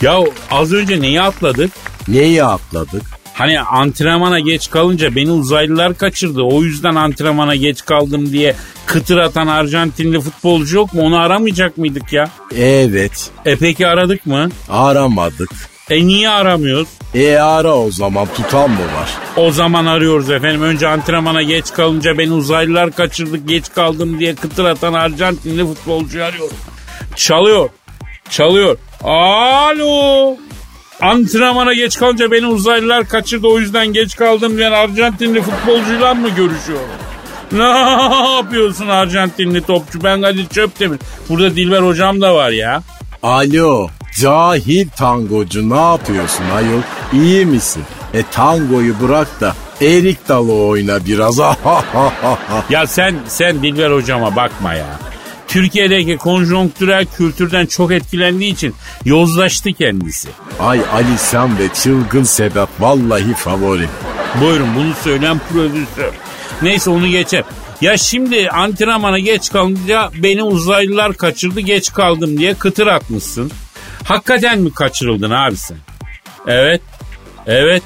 ya 0.00 0.18
az 0.50 0.72
önce 0.72 1.00
neyi 1.00 1.22
atladık? 1.22 1.72
Neyi 2.08 2.44
atladık? 2.44 3.02
Hani 3.34 3.60
antrenmana 3.60 4.40
geç 4.40 4.70
kalınca 4.70 5.16
beni 5.16 5.30
uzaylılar 5.30 5.98
kaçırdı. 5.98 6.42
O 6.42 6.62
yüzden 6.62 6.94
antrenmana 6.94 7.54
geç 7.56 7.84
kaldım 7.84 8.32
diye 8.32 8.56
kıtır 8.86 9.18
atan 9.18 9.46
Arjantinli 9.46 10.20
futbolcu 10.20 10.76
yok 10.76 10.94
mu? 10.94 11.02
Onu 11.02 11.18
aramayacak 11.18 11.78
mıydık 11.78 12.12
ya? 12.12 12.30
Evet. 12.56 13.30
E 13.44 13.56
peki 13.56 13.86
aradık 13.86 14.26
mı? 14.26 14.48
Aramadık. 14.70 15.50
E 15.90 16.06
niye 16.06 16.30
aramıyoruz? 16.30 16.88
E 17.14 17.36
ara 17.36 17.74
o 17.74 17.90
zaman 17.90 18.28
tutan 18.36 18.70
mı 18.70 18.76
var? 18.78 19.08
O 19.36 19.50
zaman 19.52 19.86
arıyoruz 19.86 20.30
efendim. 20.30 20.62
Önce 20.62 20.88
antrenmana 20.88 21.42
geç 21.42 21.72
kalınca 21.72 22.18
beni 22.18 22.32
uzaylılar 22.32 22.90
kaçırdı 22.92 23.36
geç 23.36 23.64
kaldım 23.74 24.18
diye 24.18 24.34
kıtır 24.34 24.64
atan 24.64 24.92
Arjantinli 24.92 25.66
futbolcuyu 25.66 26.24
arıyorum. 26.24 26.56
Çalıyor. 27.16 27.68
Çalıyor. 28.30 28.78
Alo. 29.02 30.36
Antrenmana 31.02 31.74
geç 31.74 31.98
kalınca 31.98 32.30
beni 32.30 32.46
uzaylılar 32.46 33.08
kaçırdı 33.08 33.46
o 33.46 33.58
yüzden 33.58 33.86
geç 33.86 34.16
kaldım 34.16 34.58
diyen 34.58 34.72
Arjantinli 34.72 35.42
futbolcuyla 35.42 36.14
mı 36.14 36.28
görüşüyorum? 36.28 36.88
Ne 37.52 37.68
yapıyorsun 38.36 38.88
Arjantinli 38.88 39.62
topçu? 39.62 40.04
Ben 40.04 40.22
Kadir 40.22 40.48
Çöptemir. 40.48 40.98
Burada 41.28 41.56
Dilber 41.56 41.80
hocam 41.82 42.20
da 42.20 42.34
var 42.34 42.50
ya. 42.50 42.82
Alo. 43.22 43.88
Cahil 44.20 44.88
tangocu 44.96 45.70
ne 45.70 45.80
yapıyorsun 45.80 46.44
ayol? 46.54 46.80
İyi 47.12 47.46
misin? 47.46 47.82
E 48.14 48.22
tangoyu 48.22 48.94
bırak 49.02 49.40
da 49.40 49.54
erik 49.80 50.28
dalı 50.28 50.52
oyna 50.52 51.04
biraz. 51.06 51.38
Ya 52.70 52.86
sen 52.86 53.16
sen 53.28 53.62
Dilber 53.62 53.90
hocama 53.90 54.36
bakma 54.36 54.74
ya. 54.74 54.86
Türkiye'deki 55.48 56.16
konjonktürel 56.16 57.06
kültürden 57.16 57.66
çok 57.66 57.92
etkilendiği 57.92 58.52
için 58.52 58.74
yozlaştı 59.04 59.72
kendisi. 59.72 60.28
Ay 60.60 60.80
Ali 60.92 61.18
Sen 61.18 61.58
ve 61.58 61.68
çılgın 61.74 62.24
sebep 62.24 62.68
vallahi 62.80 63.34
favorim. 63.34 63.88
Buyurun 64.40 64.68
bunu 64.76 64.92
söyleyen 65.04 65.40
prodüser. 65.52 66.10
Neyse 66.62 66.90
onu 66.90 67.06
geçer. 67.08 67.44
Ya 67.80 67.96
şimdi 67.96 68.50
antrenmana 68.50 69.18
geç 69.18 69.52
kalınca 69.52 70.10
beni 70.22 70.42
uzaylılar 70.42 71.14
kaçırdı 71.14 71.60
geç 71.60 71.92
kaldım 71.92 72.38
diye 72.38 72.54
kıtır 72.54 72.86
atmışsın. 72.86 73.50
Hakikaten 74.04 74.60
mi 74.60 74.72
kaçırıldın 74.72 75.30
abi 75.30 75.56
sen? 75.56 75.76
Evet. 76.46 76.80
Evet. 77.46 77.82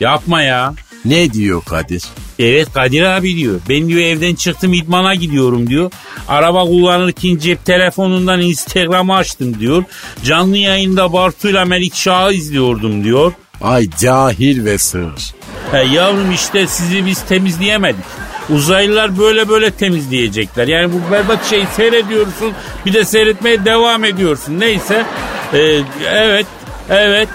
Yapma 0.00 0.42
ya. 0.42 0.74
Ne 1.04 1.32
diyor 1.32 1.62
Kadir? 1.64 2.02
Evet 2.38 2.72
Kadir 2.72 3.02
abi 3.02 3.36
diyor. 3.36 3.60
Ben 3.68 3.88
diyor 3.88 4.00
evden 4.00 4.34
çıktım 4.34 4.72
idmana 4.72 5.14
gidiyorum 5.14 5.70
diyor. 5.70 5.92
Araba 6.28 6.64
kullanırken 6.64 7.36
cep 7.36 7.64
telefonundan 7.64 8.40
Instagram'ı 8.40 9.16
açtım 9.16 9.60
diyor. 9.60 9.84
Canlı 10.24 10.56
yayında 10.56 11.12
Bartu'yla 11.12 11.64
Melik 11.64 11.94
Şah'ı 11.94 12.32
izliyordum 12.32 13.04
diyor. 13.04 13.32
Ay 13.62 13.88
cahil 14.00 14.64
ve 14.64 14.78
sığır. 14.78 15.34
He 15.72 15.78
yavrum 15.78 16.32
işte 16.32 16.66
sizi 16.66 17.06
biz 17.06 17.22
temizleyemedik. 17.22 18.04
Uzaylılar 18.50 19.18
böyle 19.18 19.48
böyle 19.48 19.70
temizleyecekler. 19.70 20.68
Yani 20.68 20.92
bu 20.92 21.12
berbat 21.12 21.50
şeyi 21.50 21.66
seyrediyorsun 21.76 22.52
bir 22.86 22.92
de 22.92 23.04
seyretmeye 23.04 23.64
devam 23.64 24.04
ediyorsun. 24.04 24.60
Neyse 24.60 25.06
Ee, 25.54 25.80
evet 26.10 26.46
evet 26.90 27.28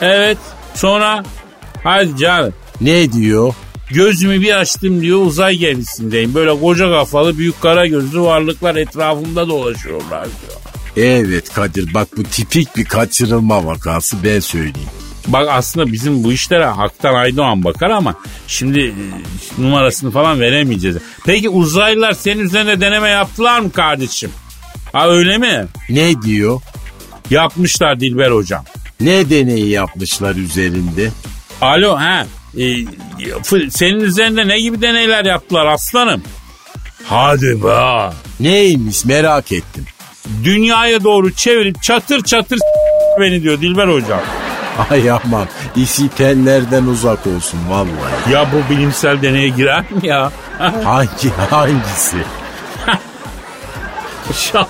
evet 0.00 0.38
sonra 0.74 1.22
hadi 1.84 2.16
canım. 2.16 2.54
Ne 2.80 3.12
diyor? 3.12 3.54
Gözümü 3.90 4.40
bir 4.40 4.56
açtım 4.60 5.00
diyor 5.00 5.18
uzay 5.26 5.56
gemisindeyim. 5.56 6.34
Böyle 6.34 6.60
koca 6.60 6.90
kafalı 6.90 7.38
büyük 7.38 7.60
kara 7.60 7.86
gözlü 7.86 8.20
varlıklar 8.20 8.76
etrafımda 8.76 9.48
dolaşıyorlar 9.48 10.24
diyor. 10.24 10.58
Evet 10.96 11.52
Kadir 11.52 11.94
bak 11.94 12.08
bu 12.16 12.22
tipik 12.22 12.76
bir 12.76 12.84
kaçırılma 12.84 13.66
vakası 13.66 14.16
ben 14.24 14.40
söyleyeyim. 14.40 14.88
Bak 15.26 15.48
aslında 15.50 15.92
bizim 15.92 16.24
bu 16.24 16.32
işlere 16.32 16.64
Haktan 16.64 17.14
Aydoğan 17.14 17.64
bakar 17.64 17.90
ama 17.90 18.14
şimdi 18.46 18.80
e, 18.80 18.92
numarasını 19.62 20.10
falan 20.10 20.40
veremeyeceğiz. 20.40 20.96
Peki 21.26 21.48
uzaylılar 21.48 22.12
senin 22.12 22.40
üzerinde 22.40 22.80
deneme 22.80 23.08
yaptılar 23.08 23.60
mı 23.60 23.72
kardeşim? 23.72 24.30
Ha 24.92 25.08
öyle 25.08 25.38
mi? 25.38 25.66
Ne 25.88 26.22
diyor? 26.22 26.60
Yapmışlar 27.30 28.00
Dilber 28.00 28.30
hocam. 28.30 28.64
Ne 29.00 29.30
deneyi 29.30 29.68
yapmışlar 29.68 30.34
üzerinde? 30.34 31.10
Alo 31.60 31.96
ha. 31.96 32.26
E, 32.58 32.66
senin 33.70 34.00
üzerinde 34.00 34.48
ne 34.48 34.60
gibi 34.60 34.82
deneyler 34.82 35.24
yaptılar 35.24 35.66
aslanım? 35.66 36.22
Hadi 37.04 37.62
be. 37.64 38.10
Neymiş 38.40 39.04
merak 39.04 39.52
ettim. 39.52 39.86
Dünyaya 40.44 41.04
doğru 41.04 41.34
çevirip 41.34 41.82
çatır 41.82 42.22
çatır 42.22 42.58
beni 43.20 43.42
diyor 43.42 43.60
Dilber 43.60 43.88
hocam. 43.88 44.20
Ay 44.90 45.10
aman 45.10 45.46
işi 45.76 46.08
tellerden 46.08 46.84
uzak 46.84 47.26
olsun 47.26 47.60
vallahi. 47.68 48.32
Ya 48.32 48.46
bu 48.52 48.74
bilimsel 48.74 49.22
deneye 49.22 49.48
girer 49.48 49.80
mi 49.90 50.06
ya? 50.06 50.32
Hangi 50.84 51.30
hangisi? 51.50 52.16
Şans. 54.34 54.68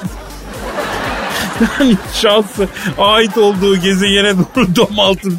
Yani 1.61 1.97
şansı 2.15 2.69
ait 2.99 3.39
olduğu 3.39 3.77
gezegene 3.77 4.33
doğru 4.39 4.67
dom 4.77 4.99
altın 4.99 5.39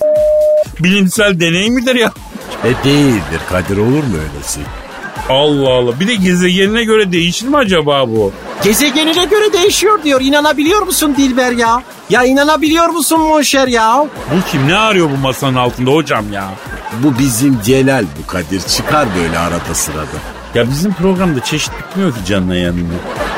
bilimsel 0.80 1.40
deney 1.40 1.70
midir 1.70 1.96
ya? 1.96 2.12
E 2.64 2.84
değildir 2.84 3.40
Kadir 3.50 3.78
olur 3.78 4.04
mu 4.04 4.18
öylesi? 4.34 4.60
Allah 5.30 5.70
Allah. 5.70 6.00
Bir 6.00 6.08
de 6.08 6.16
gezegenine 6.16 6.84
göre 6.84 7.12
değişir 7.12 7.48
mi 7.48 7.58
acaba 7.58 8.08
bu? 8.10 8.32
Gezegenine 8.64 9.26
göre 9.26 9.54
değişiyor 9.54 10.04
diyor. 10.04 10.22
İnanabiliyor 10.22 10.82
musun 10.82 11.14
Dilber 11.18 11.52
ya? 11.52 11.84
Ya 12.10 12.24
inanabiliyor 12.24 12.90
musun 12.90 13.22
Monşer 13.22 13.68
ya? 13.68 14.06
Bu 14.32 14.52
kim? 14.52 14.68
Ne 14.68 14.76
arıyor 14.76 15.10
bu 15.12 15.18
masanın 15.18 15.56
altında 15.56 15.92
hocam 15.92 16.34
ya? 16.34 16.50
Bu 17.04 17.20
bizim 17.20 17.62
Celal 17.62 18.06
bu 18.24 18.28
Kadir 18.28 18.62
çıkar 18.62 19.08
böyle 19.18 19.40
arada 19.40 19.74
sırada. 19.74 20.18
Ya 20.56 20.70
bizim 20.70 20.94
programda 20.94 21.44
çeşit 21.44 21.72
bitmiyor 21.80 22.12
ki 22.14 22.26
canına 22.28 22.56
yanında. 22.56 22.94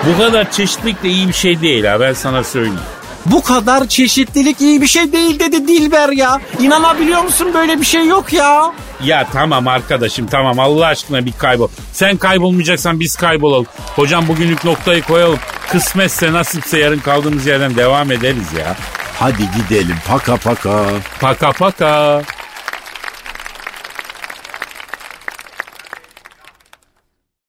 Bu 0.08 0.18
kadar 0.18 0.52
çeşitlilik 0.52 1.04
de 1.04 1.10
iyi 1.10 1.28
bir 1.28 1.34
şey 1.34 1.62
değil 1.62 1.86
ha 1.86 2.00
ben 2.00 2.14
sana 2.14 2.44
söyleyeyim. 2.44 2.80
Bu 3.26 3.44
kadar 3.44 3.88
çeşitlilik 3.88 4.62
iyi 4.62 4.82
bir 4.82 4.88
şey 4.88 5.12
değil 5.14 5.40
dedi 5.40 5.68
Dilber 5.68 6.10
ya. 6.10 6.42
İnanabiliyor 6.60 7.24
musun 7.24 7.48
böyle 7.54 7.80
bir 7.80 7.86
şey 7.86 8.08
yok 8.08 8.34
ya. 8.34 8.72
Ya 9.04 9.28
tamam 9.34 9.68
arkadaşım 9.68 10.28
tamam 10.28 10.60
Allah 10.60 10.86
aşkına 10.86 11.26
bir 11.26 11.32
kaybol. 11.32 11.68
Sen 11.94 12.18
kaybolmayacaksan 12.18 13.00
biz 13.00 13.16
kaybolalım. 13.16 13.66
Hocam 13.96 14.28
bugünlük 14.28 14.66
noktayı 14.66 15.02
koyalım. 15.02 15.40
Kısmetse 15.72 16.34
nasipse 16.34 16.80
yarın 16.80 17.00
kaldığımız 17.00 17.46
yerden 17.46 17.76
devam 17.76 18.12
ederiz 18.12 18.54
ya. 18.60 18.76
Hadi 19.20 19.44
gidelim 19.58 19.96
paka 20.08 20.38
paka. 20.38 20.86
Paka 21.20 21.52
paka. 21.52 22.22